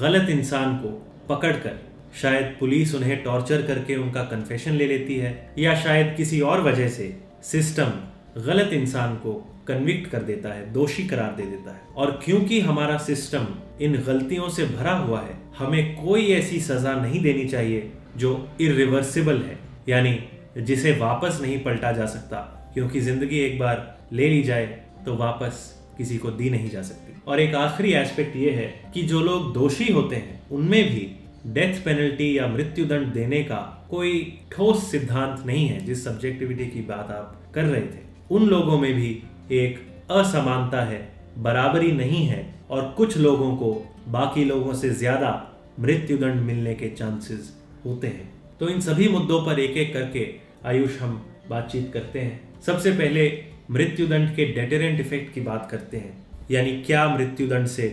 गलत 0.01 0.29
इंसान 0.29 0.75
को 0.75 0.89
पकड़कर 1.29 1.79
शायद 2.22 2.58
पुलिस 2.60 2.96
उन्हें 2.96 3.24
टॉर्चर 3.24 3.62
करके 3.62 3.96
उनका 3.96 4.24
कन्फेशन 4.24 4.72
ले 4.72 4.88
लेती 4.88 5.15
है 5.15 5.53
या 5.60 5.75
शायद 5.75 6.13
किसी 6.17 6.41
और 6.41 6.62
वजह 6.62 6.88
से 6.88 7.17
सिस्टम 7.44 7.91
गलत 8.38 8.74
इंसान 8.74 9.15
को 9.15 9.34
कन्विक्ट 9.68 10.10
कर 10.12 10.22
देता 10.22 10.50
है, 10.50 10.74
दोषी 10.74 11.08
करार 11.08 11.36
दे 11.36 11.44
देता 11.44 11.72
है। 11.72 11.82
और 11.96 12.20
क्योंकि 12.25 12.60
हमारा 12.60 12.98
सिस्टम 12.98 13.48
इन 13.82 13.96
गलतियों 13.98 14.50
से 14.50 14.65
भरा 14.65 14.92
हुआ 14.92 15.22
है, 15.22 15.38
हमें 15.58 16.06
कोई 16.06 16.27
ऐसी 16.27 16.60
सजा 16.60 16.96
नहीं 16.96 17.22
देनी 17.22 17.46
चाहिए 17.46 17.92
जो 18.18 18.50
इरिवर्सिबल 18.62 19.38
है, 19.38 19.58
यानी 19.89 20.20
जिसे 20.58 20.92
वापस 20.92 21.39
नहीं 21.42 21.63
पलटा 21.63 21.92
जा 21.92 22.06
सकता। 22.06 22.38
क्योंकि 22.74 23.00
ज़िंदगी 23.00 23.39
एक 23.39 23.60
बार 23.60 24.00
ले 24.13 24.30
ली 24.30 24.44
जाए 24.44 24.65
तो 25.06 25.15
वापस 25.15 25.84
किसी 25.98 26.18
को 26.18 26.32
दी 26.32 26.50
नहीं 26.50 26.70
जा 26.70 26.82
सकती। 26.82 27.22
और 27.27 27.39
एक 27.39 27.56
आखिरी 27.56 27.94
एस्पेक्ट 27.94 28.36
ये 28.36 28.51
है 28.51 28.92
कि 28.94 29.01
जो 29.01 29.22
लोग 29.22 29.54
दोषी 29.54 29.92
होते 29.94 30.15
हैं, 30.15 30.42
उनमें 30.51 30.84
भी 30.84 31.12
डेथ 31.48 31.84
पेनल्टी 31.86 32.38
या 32.38 32.48
मृत्यु 32.48 32.86
दंड 32.86 33.08
देने 33.08 33.44
का 33.44 33.88
कोई 33.89 34.39
ठोस 34.51 34.92
सिद्धांत 34.92 35.46
नहीं 35.46 35.68
है, 35.68 35.86
जिस 35.86 36.04
सब्जेक्टिविटी 36.06 36.65
की 36.65 36.82
बात 36.82 37.12
आप 37.12 37.51
कर 37.54 37.63
रहे 37.63 37.82
थे। 37.82 38.05
उन 38.29 38.48
लोगों 38.48 38.77
में 38.77 38.94
भी 38.94 39.10
एक 39.53 39.79
असमानता 40.12 40.82
है, 40.82 41.00
बराबरी 41.38 41.91
नहीं 41.94 42.25
है 42.25 42.44
और 42.70 42.94
कुछ 42.98 43.17
लोगों 43.17 43.55
को 43.58 43.74
बाकी 44.10 44.44
लोगों 44.46 44.74
से 44.74 44.89
ज़्यादा 44.91 45.32
मृत्यु 45.79 46.17
दंड 46.17 46.41
मिलने 46.41 46.74
के 46.75 46.89
चांसेस 46.89 47.53
होते 47.86 48.08
हैं। 48.08 48.29
तो 48.60 48.70
इन 48.70 48.79
सभी 48.82 49.08
मुद्दों 49.10 49.39
पर 49.46 49.60
एक 49.60 49.77
एक 49.77 49.94
करके 49.94 50.27
आयुष 50.65 51.00
हम 51.00 51.22
बातचीत 51.50 51.91
करते 51.94 52.20
हैं। 52.20 52.62
सबसे 52.62 52.91
पहले 52.91 53.32
मृत्यु 53.72 54.08
दंड 54.08 54.36
के 54.36 54.46
डेटरेंट 54.53 55.00
इफ़ेक्ट 55.00 55.34
की 55.34 55.41
बात 55.41 55.67
करते 55.72 55.98
हैं, 55.98 56.13
यानी 56.51 56.72
क्या 56.82 57.08
मृत्यु 57.10 57.48
दंड 57.48 57.67
से 57.67 57.88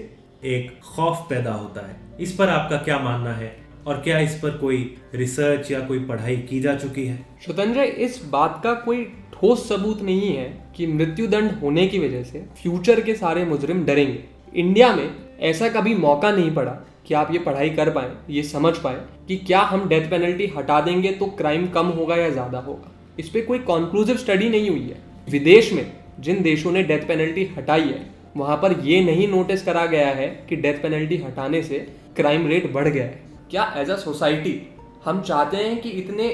एक 0.45 0.71
खौफ 0.85 1.27
पैदा 1.31 1.53
होता 1.53 1.87
है। 1.87 1.97
इस 2.21 2.33
पर 2.33 2.49
आपका 2.49 2.77
क्या 2.79 2.99
मानना 2.99 3.33
है 3.35 3.57
और 3.87 4.01
क्या 4.01 4.19
इस 4.21 4.39
पर 4.39 4.57
कोई 4.59 4.79
रिसर्च 5.15 5.71
या 5.71 5.81
कोई 5.81 5.99
पढ़ाई 6.05 6.37
की 6.41 6.61
जा 6.61 6.75
चुकी 6.77 7.07
है? 7.07 7.19
स्वतंत्र 7.45 7.81
इस 7.81 8.21
बात 8.27 8.61
का 8.65 8.75
कोई 8.81 9.05
ठोस 9.43 9.67
सबूत 9.69 10.03
नहीं 10.03 10.29
है 10.29 10.45
कि 10.77 10.87
मृत्यु 10.87 11.27
दंड 11.27 11.51
होने 11.53 11.87
की 11.87 11.99
वजह 11.99 12.23
से 12.23 12.43
फ्यूचर 12.57 13.01
के 13.01 13.15
सारे 13.15 13.45
मुजरिम 13.45 13.85
डरेंगे। 13.85 14.19
इंडिया 14.55 14.93
में 14.97 15.09
ऐसा 15.41 15.69
कभी 15.69 15.95
मौका 15.95 16.31
नहीं 16.31 16.51
पड़ा 16.55 16.73
कि 17.07 17.15
आप 17.15 17.33
ये 17.33 17.39
पढ़ाई 17.39 17.71
कर 17.71 17.91
पाए, 17.91 18.11
ये 18.31 18.43
समझ 18.43 18.77
पाए 18.77 19.01
कि 19.29 19.37
क्या 19.39 19.61
हम 19.63 19.89
डेथ 19.89 20.09
पेनल्टी 20.11 20.47
हटा 20.57 20.81
देंगे 20.81 21.13
तो 21.13 21.27
क्राइम 21.39 21.67
कम 21.69 21.87
होगा 21.89 22.17
या 22.17 22.29
ज़्यादा 22.31 22.59
होगा। 22.59 22.93
इस 23.19 23.29
पर 23.29 23.45
कोई 23.45 23.59
कॉन्क्लूसिव 23.61 24.17
स्टडी 24.17 24.49
नहीं 24.49 24.69
हुई 24.71 24.83
है। 24.83 25.01
विदेश 25.29 25.73
में 25.73 25.87
जिन 26.21 26.43
देशों 26.43 26.73
ने 26.73 26.83
डेथ 26.83 27.07
पेनल्टी 27.09 27.45
हटाई 27.57 27.81
है, 27.83 28.07
वहाँ 28.37 28.57
पर 28.57 28.79
यह 28.81 29.05
नहीं 29.07 29.27
नोटिस 29.29 29.63
करा 29.63 29.85
गया 29.87 30.09
है 30.11 30.29
कि 30.49 30.57
डेथ 30.57 30.81
पेनल्टी 30.83 31.17
हटाने 31.17 31.63
से 31.63 31.79
क्राइम 32.17 32.47
रेट 32.47 32.73
बढ़ 32.73 32.89
गया 32.89 33.05
है। 33.05 33.21
क्या 33.51 33.73
एज 33.77 33.91
अ 33.91 33.97
सोसाइटी 33.99 34.55
हम 35.05 35.21
चाहते 35.23 35.57
हैं 35.57 35.81
कि 35.81 35.91
इतने 35.91 36.29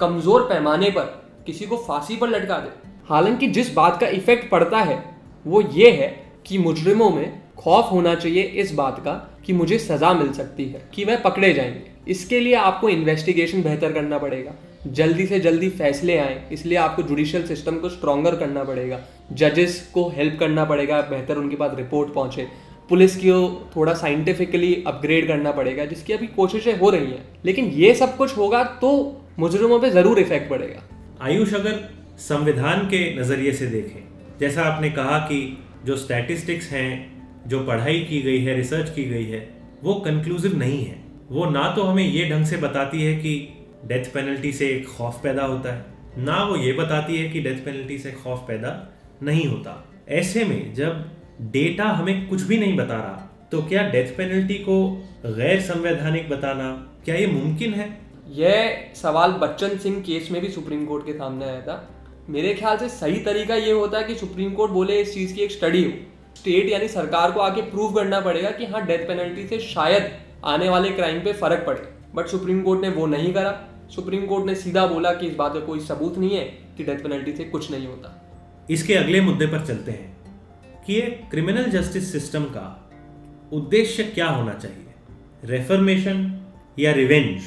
कमज़ोर 0.00 0.42
पैमाने 0.42 0.90
पर 0.90 1.12
किसी 1.46 1.66
को 1.66 1.76
फांसी 1.76 2.16
पर 2.16 2.28
लटका 2.28 2.58
दे। 2.58 2.70
हालाँकि 3.08 3.46
जिस 3.46 3.74
बात 3.74 4.00
का 4.00 4.06
इफ़ेक्ट 4.08 4.50
पड़ता 4.50 4.78
है, 4.78 5.02
वो 5.46 5.60
ये 5.62 5.90
है 5.90 6.08
कि 6.46 6.58
मुजरिमों 6.58 7.10
में 7.10 7.40
खौफ 7.58 7.92
होना 7.92 8.14
चाहिए 8.14 8.42
इस 8.42 8.72
बात 8.74 8.98
का 8.98 9.12
कि 9.46 9.52
मुझे 9.52 9.78
सजा 9.78 10.12
मिल 10.14 10.32
सकती 10.32 10.64
है, 10.64 10.82
कि 10.94 11.04
वह 11.04 11.16
पकड़े 11.16 11.52
जाएँगे। 11.52 11.92
इसके 12.08 12.40
लिए 12.40 12.54
आपको 12.54 12.88
इन्वेस्टिगेशन 12.88 13.62
बेहतर 13.62 13.92
करना 13.92 14.18
पड़ेगा। 14.18 14.52
जल्दी 14.86 15.26
से 15.26 15.38
जल्दी 15.40 15.68
फैसले 15.68 16.16
आए, 16.18 16.42
इसलिए 16.52 16.78
आपको 16.78 17.02
जुडिशियल 17.02 17.46
सिस्टम 17.46 17.76
को 17.76 17.88
स्ट्रॉन्गर 17.88 18.36
करना 18.36 18.64
पड़ेगा। 18.64 19.00
जजेस 19.32 19.90
को 19.94 20.08
हेल्प 20.08 20.38
करना 20.40 20.64
पड़ेगा, 20.64 21.00
बेहतर 21.00 21.36
उनके 21.36 21.56
पास 21.56 21.70
रिपोर्ट 21.74 22.12
पहुँचे। 22.14 22.46
पुलिस 22.88 23.16
की 23.16 23.30
थोड़ा 23.76 23.94
साइंटिफिकली 23.94 24.74
अपग्रेड 24.86 25.26
करना 25.28 25.52
पड़ेगा, 25.52 25.84
जिसकी 25.84 26.12
अभी 26.12 26.26
कोशिशें 26.26 26.78
हो 26.78 26.90
रही 26.90 27.06
हैं। 27.06 27.24
लेकिन 27.44 27.64
ये 27.66 27.94
सब 27.94 28.16
कुछ 28.16 28.36
होगा 28.36 28.62
तो 28.82 29.20
मुजरिमों 29.38 29.78
पे 29.80 29.90
ज़रूर 29.90 30.18
इफ़ेक्ट 30.18 30.50
पड़ेगा। 30.50 30.82
आयुष 31.20 31.52
अगर 31.54 31.78
संविधान 32.18 32.86
के 32.86 32.98
नज़रिए 33.16 33.52
से 33.52 33.66
देखें, 33.66 34.02
जैसा 34.40 34.62
आपने 34.62 34.90
कहा 34.90 35.18
कि 35.20 35.58
जो 35.86 35.96
स्टैटिस्टिक्स 35.96 36.70
हैं, 36.70 37.48
जो 37.48 37.64
पढ़ाई 37.66 38.00
की 38.00 38.20
गई 38.22 38.38
है 38.38 38.54
रिसर्च 38.56 38.90
की 38.90 39.04
गई 39.04 39.24
है, 39.24 39.48
वो 39.82 39.94
कंक्लूसिव 39.94 40.56
नहीं 40.58 40.84
है। 40.84 41.02
वो 41.30 41.44
ना 41.50 41.68
तो 41.76 41.82
हमें 41.82 42.04
ये 42.04 42.28
ढंग 42.30 42.44
से 42.46 42.56
बताती 42.56 43.02
है 43.02 43.14
कि 43.16 43.36
डेथ 43.84 44.12
पेनल्टी 44.14 44.52
से 44.52 44.68
एक 44.68 44.86
खौफ 44.88 45.20
पैदा 45.22 45.44
होता 45.44 45.74
है, 45.74 45.84
ना 46.18 46.42
वो 46.44 46.56
ये 46.56 46.72
बताती 46.72 47.16
है 47.16 47.28
कि 47.28 47.40
डेथ 47.40 47.64
पेनल्टी 47.64 47.98
से 47.98 48.12
खौफ 48.12 48.44
पैदा 48.48 48.78
नहीं 49.22 49.46
होता। 49.46 49.84
ऐसे 50.10 50.44
में 50.44 50.74
जब 50.74 51.04
डेटा 51.52 51.84
हमें 51.84 52.26
कुछ 52.28 52.42
भी 52.42 52.58
नहीं 52.58 52.76
बता 52.76 52.94
रहा 52.94 53.48
तो 53.52 53.62
क्या 53.62 53.82
डेथ 53.90 54.16
पेनल्टी 54.16 54.54
को 54.54 54.76
गैर 55.26 55.60
संवैधानिक 55.60 56.28
बताना 56.30 56.70
क्या 57.04 57.14
ये 57.14 57.26
मुमकिन 57.26 57.74
है? 57.74 57.88
यह 58.28 58.90
सवाल 58.94 59.32
बच्चन 59.32 59.76
सिंह 59.78 60.00
केस 60.00 60.28
में 60.30 60.40
भी 60.42 60.48
सुप्रीम 60.48 60.86
कोर्ट 60.86 61.06
के 61.06 61.12
सामने 61.12 61.44
आया 61.44 61.60
था। 61.60 61.90
मेरे 62.28 62.54
ख्याल 62.54 62.76
से 62.78 62.88
सही 62.88 63.18
तरीका 63.20 63.54
ये 63.54 63.72
होता 63.72 63.98
है 63.98 64.04
कि 64.04 64.14
सुप्रीम 64.14 64.52
कोर्ट 64.52 64.72
बोले 64.72 65.00
इस 65.00 65.14
चीज़ 65.14 65.34
की 65.34 65.40
एक 65.40 65.50
स्टडी 65.50 65.84
हो। 65.84 65.90
स्टेट 66.36 66.68
यानी 66.68 66.88
सरकार 66.88 67.32
को 67.32 67.40
आके 67.40 67.62
प्रूव 67.62 67.94
करना 67.94 68.20
पड़ेगा 68.20 68.50
कि 68.50 68.64
हाँ 68.64 68.86
डेथ 68.86 68.98
पेनल्टी 68.98 69.46
से 69.46 69.58
शायद 69.58 70.10
आने 70.44 70.68
वाले 70.68 70.90
क्राइम 70.90 71.20
पे 71.20 71.32
फ़र्क 71.32 71.64
पड़े। 71.66 71.82
बट 72.14 72.26
सुप्रीम 72.26 72.62
कोर्ट 72.62 72.80
ने 72.80 72.88
वो 72.88 73.06
नहीं 73.06 73.32
करा। 73.34 73.60
सुप्रीम 73.90 74.26
कोर्ट 74.26 74.46
ने 74.46 74.54
सीधा 74.54 74.86
बोला 74.86 75.12
कि 75.14 75.26
इस 75.26 75.34
बात 75.36 75.52
का 75.52 75.60
कोई 75.60 75.80
सबूत 75.80 76.18
नहीं 76.18 76.36
है 76.36 76.44
कि 76.76 76.84
डेथ 76.84 76.96
पेनल्टी 76.96 77.32
से 77.32 77.44
कुछ 77.44 77.70
नहीं 77.70 77.86
होता। 77.86 78.20
इसके 78.70 78.94
अगले 78.94 79.20
मुद्दे 79.20 79.46
पर 79.46 79.66
चलते 79.66 79.90
हैं 79.90 80.16
कि 80.86 80.94
ये 80.94 81.00
क्रिमिनल 81.00 81.64
जस्टिस 81.64 82.12
सिस्टम 82.12 82.44
का 82.44 82.90
उद्देश्य 83.52 84.04
क्या 84.04 84.26
होना 84.26 84.54
चाहिए? 84.54 84.94
रेफर्मेशन 85.44 86.46
या 86.78 86.92
रिवेंज 86.92 87.42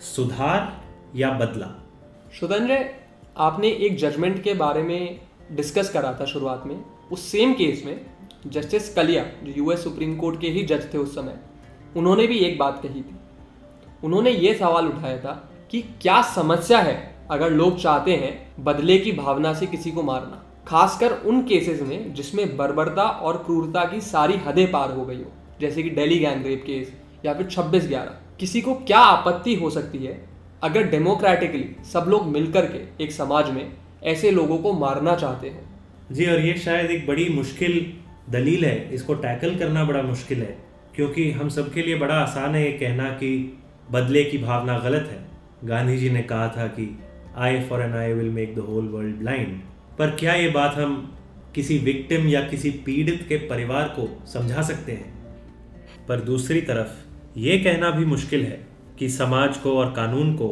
सुधार 0.00 1.16
या 1.16 1.30
बदला? 1.30 1.66
सुधंजय 2.40 2.94
आपने 3.36 3.68
एक 3.68 3.96
जजमेंट 3.98 4.42
के 4.42 4.52
बारे 4.54 4.82
में 4.82 5.20
डिस्कस 5.52 5.90
करा 5.90 6.12
था 6.20 6.24
शुरुआत 6.24 6.62
में। 6.66 6.76
उस 7.12 7.22
सेम 7.22 7.52
केस 7.52 7.82
में 7.86 8.00
जस्टिस 8.46 8.92
कलिया, 8.94 9.24
जो 9.44 9.52
यूएस 9.56 9.82
सुप्रीम 9.84 10.14
कोर्ट 10.16 10.40
के 10.40 10.48
ही 10.48 10.62
जज 10.62 10.86
थे 10.94 10.98
उस 10.98 11.14
समय, 11.14 11.38
उन्होंने 11.96 12.26
भी 12.26 12.38
एक 12.38 12.58
बात 12.58 12.80
कही 12.82 13.02
थी। 13.02 13.16
उन्होंने 14.04 14.30
ये 14.30 14.54
सवाल 14.54 14.86
उठाया 14.86 15.18
था 15.18 15.32
कि 15.70 15.82
क्या 16.02 16.20
समस्या 16.34 16.78
है 16.78 16.96
अगर 17.30 17.50
लोग 17.50 17.78
चाहते 17.78 18.16
हैं 18.16 18.64
बदले 18.64 18.98
की 18.98 19.12
भावना 19.12 19.54
से 19.54 19.66
किसी 19.66 19.90
को 19.90 20.02
मारना, 20.02 20.42
खासकर 20.66 21.12
उन 21.12 21.42
केसेस 21.42 21.82
में 21.82 22.14
जिसमें 22.14 22.56
बर्बरता 22.56 23.02
और 23.02 23.42
क्रूरता 23.46 23.84
की 23.84 24.00
सारी 24.00 24.36
हदें 24.36 24.70
पार 24.70 24.92
हो 24.92 25.04
गई 25.04 25.16
हो, 25.16 25.32
जैसे 25.60 25.82
कि 25.82 25.90
दिल्ली 25.90 26.18
गैंग 26.18 26.46
रेप 26.46 26.62
केस 26.66 26.94
या 27.26 27.34
फिर 27.34 27.46
छब्बीस 27.46 27.88
ग्यारह। 27.88 28.16
किसी 28.40 28.60
को 28.60 28.74
क्या 28.74 28.98
आपत्ति 28.98 29.54
हो 29.54 29.70
सकती 29.70 29.98
है, 29.98 30.20
अगर 30.62 30.82
डेमोक्रेटिकली 30.82 31.84
सब 31.92 32.04
लोग 32.08 32.26
मिलकर 32.26 32.66
के 32.66 33.04
एक 33.04 33.12
समाज 33.12 33.50
में 33.50 33.72
ऐसे 34.04 34.30
लोगों 34.30 34.58
को 34.58 34.72
मारना 34.72 35.14
चाहते 35.16 35.48
हैं? 35.48 35.62
जी, 36.12 36.26
और 36.26 36.40
ये 36.40 36.54
शायद 36.54 36.90
एक 36.90 37.06
बड़ी 37.06 37.28
मुश्किल 37.28 37.94
दलील 38.30 38.64
है। 38.64 38.94
इसको 38.94 39.14
टैकल 39.14 39.56
करना 39.56 39.84
बड़ा 39.84 40.02
मुश्किल 40.02 40.42
है, 40.42 40.56
क्योंकि 40.96 41.30
हम 41.30 41.48
सबके 41.48 41.82
लिए 41.82 41.98
बड़ा 41.98 42.14
आसान 42.14 42.54
है 42.54 42.64
ये 42.66 42.72
कहना 42.72 43.08
कि 43.10 43.58
बदले 43.90 44.24
की 44.24 44.38
भावना 44.38 44.78
गलत 44.78 45.08
है। 45.12 45.18
गांधी 45.68 45.96
जी 45.96 46.10
ने 46.10 46.22
कहा 46.22 46.48
था 46.48 46.66
कि 46.66 46.98
eye 47.36 47.60
for 47.60 47.82
an 47.82 47.94
eye 47.94 48.12
will 48.12 48.30
make 48.30 48.54
the 48.54 48.58
whole 48.58 48.88
world 48.88 49.16
blind 49.16 49.60
पर 49.98 50.10
क्या 50.10 50.34
ये 50.34 50.48
बात 50.50 50.74
हम 50.74 50.96
किसी 51.54 51.78
विक्टिम 51.78 52.28
या 52.28 52.40
किसी 52.40 52.70
पीड़ित 52.70 53.24
के 53.28 53.36
परिवार 53.48 53.84
को 53.98 54.08
समझा 54.26 54.62
सकते 54.62 54.92
हैं? 54.92 55.12
पर 56.08 56.20
दूसरी 56.20 56.60
तरफ़ 56.60 57.07
ये 57.38 57.56
कहना 57.58 57.90
भी 57.90 58.04
मुश्किल 58.04 58.44
है 58.44 58.56
कि 58.98 59.08
समाज 59.08 59.56
को 59.56 59.76
और 59.78 59.90
कानून 59.92 60.32
को 60.34 60.46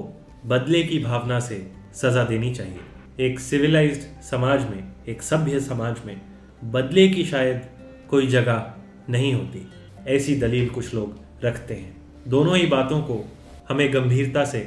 बदले 0.46 0.82
की 0.82 0.98
भावना 0.98 1.38
से 1.40 1.56
सज़ा 1.94 2.22
देनी 2.24 2.52
चाहिए। 2.54 3.24
एक 3.26 3.40
सिविलाइज्ड 3.40 4.02
समाज 4.22 4.68
में, 4.70 4.92
एक 5.08 5.22
सभ्य 5.22 5.60
समाज 5.60 6.00
में 6.06 6.20
बदले 6.64 7.08
की 7.08 7.24
शायद 7.24 7.62
कोई 8.10 8.26
जगह 8.26 8.74
नहीं 9.10 9.32
होती। 9.34 9.66
ऐसी 10.08 10.36
दलील 10.36 10.68
कुछ 10.68 10.92
लोग 10.94 11.44
रखते 11.44 11.74
हैं। 11.74 11.96
दोनों 12.28 12.56
ही 12.56 12.66
बातों 12.66 13.00
को 13.00 13.24
हमें 13.68 13.92
गंभीरता 13.94 14.44
से 14.44 14.60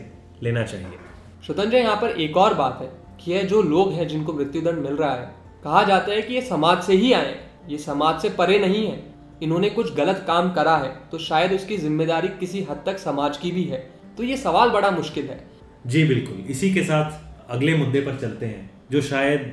लेना 0.43 0.63
चाहिए। 0.63 0.97
स्वतंत्र 1.45 1.77
यहाँ 1.77 1.95
पर 1.95 2.19
एक 2.21 2.37
और 2.37 2.53
बात 2.53 2.79
है 2.81 2.91
कि 3.21 3.31
ये 3.31 3.43
जो 3.43 3.61
लोग 3.61 3.93
हैं 3.93 4.07
जिनको 4.07 4.33
मृत्युदंड 4.33 4.79
मिल 4.79 4.95
रहा 4.95 5.13
है, 5.13 5.31
कहा 5.63 5.83
जाता 5.83 6.11
है 6.11 6.21
कि 6.21 6.33
ये 6.33 6.41
समाज 6.41 6.83
से 6.83 6.95
ही 6.95 7.13
आए 7.13 7.35
ये 7.69 7.77
समाज 7.77 8.21
से 8.21 8.29
परे 8.31 8.59
नहीं 8.59 8.85
है। 8.87 8.97
इन्होंने 9.41 9.69
कुछ 9.69 9.93
गलत 9.95 10.23
काम 10.27 10.51
करा 10.53 10.75
है 10.77 10.89
तो 11.11 11.17
शायद 11.19 11.51
उसकी 11.53 11.77
ज़िम्मेदारी 11.77 12.27
किसी 12.39 12.61
हद 12.69 12.83
तक 12.85 12.97
समाज 12.99 13.37
की 13.37 13.51
भी 13.51 13.63
है। 13.63 13.77
तो 14.17 14.23
ये 14.23 14.37
सवाल 14.37 14.69
बड़ा 14.69 14.91
मुश्किल 14.91 15.25
है। 15.25 15.39
जी, 15.87 16.03
बिल्कुल। 16.03 16.45
इसी 16.49 16.73
के 16.73 16.83
साथ 16.83 17.51
अगले 17.51 17.75
मुद्दे 17.75 18.01
पर 18.01 18.17
चलते 18.17 18.45
हैं, 18.45 18.69
जो 18.91 19.01
शायद 19.01 19.51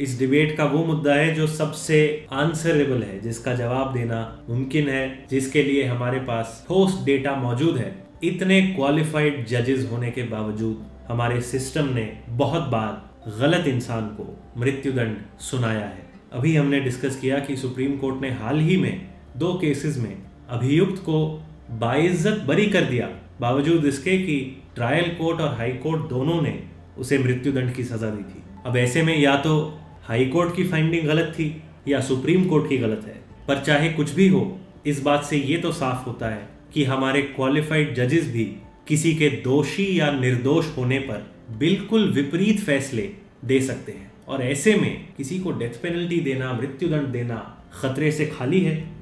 इस 0.00 0.18
डिबेट 0.18 0.56
का 0.56 0.64
वो 0.64 0.84
मुद्दा 0.84 1.14
है, 1.14 1.34
जो 1.34 1.46
सबसे 1.46 2.26
आंसरेबल 2.32 3.02
है, 3.02 3.18
जिसका 3.20 3.54
जवाब 3.54 3.92
देना 3.92 4.20
मुमकिन 4.48 4.88
है, 4.88 5.26
जिसके 5.30 5.62
लिए 5.62 5.84
हमारे 5.84 6.18
पास 6.20 6.64
ठोस 6.68 7.02
डेटा 7.04 7.34
मौजूद 7.36 7.76
है। 7.76 7.94
इतने 8.24 8.60
क्वालिफाइड 8.68 9.44
जजेस 9.46 9.88
होने 9.90 10.10
के 10.10 10.22
बावजूद 10.28 10.84
हमारे 11.08 11.40
सिस्टम 11.42 11.88
ने 11.94 12.04
बहुत 12.28 12.68
बार 12.68 13.32
गलत 13.40 13.66
इंसान 13.68 14.06
को 14.10 14.26
मृत्युदंड 14.56 15.16
सुनाया 15.40 15.80
है। 15.80 16.02
अभी 16.32 16.54
हमने 16.56 16.80
डिस्कस 16.80 17.18
किया 17.20 17.38
कि 17.38 17.56
सुप्रीम 17.56 17.96
कोर्ट 17.96 18.20
ने 18.22 18.30
हाल 18.32 18.60
ही 18.60 18.76
में 18.76 19.13
दो 19.36 19.54
केसेस 19.54 19.96
में 19.96 20.18
अभियुक्त 20.48 21.02
को 21.02 21.44
बाइज्जत 21.70 22.44
बरी 22.46 22.66
कर 22.66 22.84
दिया, 22.84 23.08
बावजूद 23.40 23.84
इसके 23.84 24.18
कि 24.18 24.62
ट्रायल 24.74 25.04
कोर्ट 25.04 25.40
और 25.40 25.54
हाई 25.54 25.72
कोर्ट 25.72 26.08
दोनों 26.08 26.42
ने 26.42 26.62
उसे 26.98 27.18
मृत्युदंड 27.18 27.74
की 27.74 27.84
सजा 27.84 28.10
दी 28.10 28.22
थी। 28.22 28.42
अब 28.66 28.76
ऐसे 28.76 29.02
में 29.02 29.18
या 29.18 29.36
तो 29.36 29.78
हाई 30.04 30.26
कोर्ट 30.26 30.56
की 30.56 30.64
फाइंडिंग 30.64 31.06
गलत 31.06 31.32
थी 31.32 31.62
या 31.88 32.00
सुप्रीम 32.00 32.44
कोर्ट 32.44 32.68
की 32.68 32.78
गलत 32.78 33.04
है। 33.06 33.24
पर 33.48 33.60
चाहे 33.60 33.92
कुछ 33.92 34.14
भी 34.14 34.28
हो, 34.28 34.58
इस 34.86 35.02
बात 35.02 35.24
से 35.24 35.36
ये 35.36 35.56
तो 35.56 35.72
साफ़ 35.72 36.06
होता 36.06 36.28
है 36.28 36.48
कि 36.74 36.84
हमारे 36.84 37.22
क्वालिफाइड 37.22 37.94
जजेस 37.94 38.32
भी 38.32 38.44
किसी 38.88 39.14
के 39.14 39.28
दोषी 39.30 40.00
या 40.00 40.10
निर्दोष 40.12 40.76
होने 40.76 40.98
पर 40.98 41.34
बिल्कुल 41.58 42.10
विपरीत 42.10 42.60
फैसले 42.60 43.10
दे 43.44 43.60
सकते 43.60 43.92
हैं। 43.92 44.12
और 44.28 44.42
ऐसे 44.42 44.74
में 44.74 45.08
किसी 45.16 45.38
को 45.38 45.52
डेथ 45.52 45.82
पेनल्टी 45.82 46.20
देना, 46.20 46.52
मृत्युदंड 46.52 47.02
देना 47.02 47.64
खतरे 47.72 48.12
से 48.12 48.26
खाली 48.26 48.60
है। 48.60 48.93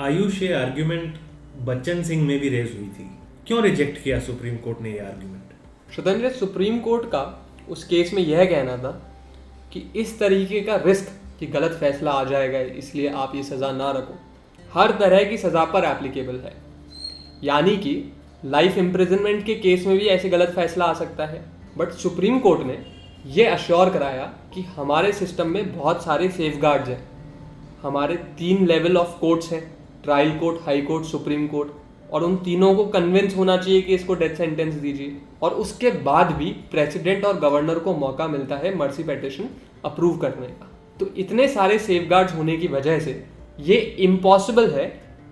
आयुष 0.00 0.40
ये 0.42 0.52
आर्ग्यूमेंट 0.52 1.16
बच्चन 1.64 2.02
सिंह 2.02 2.22
में 2.26 2.38
भी 2.40 2.48
रेज 2.48 2.70
हुई 2.76 2.86
थी। 2.88 3.04
क्यों 3.46 3.62
रिजेक्ट 3.62 4.02
किया 4.02 4.18
सुप्रीम 4.20 4.56
कोर्ट 4.56 4.80
ने 4.82 4.90
ये 4.90 4.98
आर्ग्यूमेंट 4.98 5.94
स्वतंत्र 5.94 6.28
सुप्रीम 6.30 6.78
कोर्ट 6.78 7.04
का 7.06 7.20
उस 7.68 7.82
केस 7.84 8.12
में 8.14 8.22
यह 8.22 8.44
कहना 8.44 8.76
था 8.76 8.90
कि 9.72 9.82
इस 9.96 10.18
तरीके 10.18 10.60
का 10.60 10.76
रिस्क 10.76 11.10
कि 11.40 11.46
गलत 11.46 11.76
फैसला 11.80 12.10
आ 12.10 12.22
जाएगा, 12.24 12.58
इसलिए 12.58 13.08
आप 13.08 13.34
ये 13.34 13.42
सज़ा 13.42 13.70
ना 13.72 13.90
रखो। 13.90 14.14
हर 14.72 14.90
तरह 14.90 15.24
की 15.24 15.38
सज़ा 15.38 15.64
पर 15.64 15.84
एप्लीकेबल 15.84 16.38
है। 16.38 16.52
यानी 17.44 17.76
कि 17.76 17.92
लाइफ 18.44 18.78
इम्प्रिजनमेंट 18.78 19.44
के 19.46 19.54
केस 19.56 19.86
में 19.86 19.96
भी 19.98 20.06
ऐसे 20.06 20.28
गलत 20.28 20.52
फैसला 20.54 20.84
आ 20.84 20.94
सकता 20.94 21.26
है। 21.26 21.42
बट 21.78 21.92
सुप्रीम 21.96 22.38
कोर्ट 22.38 22.62
ने 22.66 22.78
यह 23.32 23.52
अश्योर 23.54 23.90
कराया 23.90 24.24
कि 24.54 24.62
हमारे 24.76 25.12
सिस्टम 25.12 25.48
में 25.48 25.76
बहुत 25.76 26.04
सारे 26.04 26.28
सेफ़ 26.30 26.58
गार्ड्स 26.60 26.88
हैं। 26.88 27.02
हमारे 27.82 28.16
तीन 28.38 28.66
लेवल 28.66 28.96
ऑफ़ 28.96 29.18
कोर्ट्स 29.20 29.52
हैं। 29.52 29.62
Trial 30.04 30.38
court, 30.38 30.60
high 30.62 30.80
court, 30.80 31.04
supreme 31.04 31.46
court, 31.46 31.70
और 32.12 32.24
उन 32.24 32.36
तीनों 32.36 32.74
को 32.74 32.84
कन्विंस 32.84 33.36
होना 33.36 33.56
चाहिए 33.56 33.82
कि 33.82 33.94
इसको 33.94 34.14
डेथ 34.14 34.34
सेंटेंस 34.34 34.74
दीजिए। 34.74 35.16
और 35.42 35.50
उसके 35.54 35.90
बाद 36.02 36.32
भी 36.32 36.50
प्रेसिडेंट 36.70 37.24
और 37.24 37.38
गवर्नर 37.40 37.78
को 37.78 37.94
मौका 37.94 38.26
मिलता 38.28 38.56
है 38.56 38.74
मर्सी 38.76 39.02
पेटिशन 39.02 39.48
अप्रूव 39.84 40.16
करने 40.16 40.46
का। 40.46 40.70
तो 41.00 41.10
इतने 41.16 41.48
सारे 41.48 41.78
सेफ़ 41.78 42.34
होने 42.34 42.56
की 42.56 42.68
वजह 42.68 42.98
से 43.00 43.22
ये 43.60 43.76
इम्पॉसिबल 44.00 44.70
है 44.70 44.86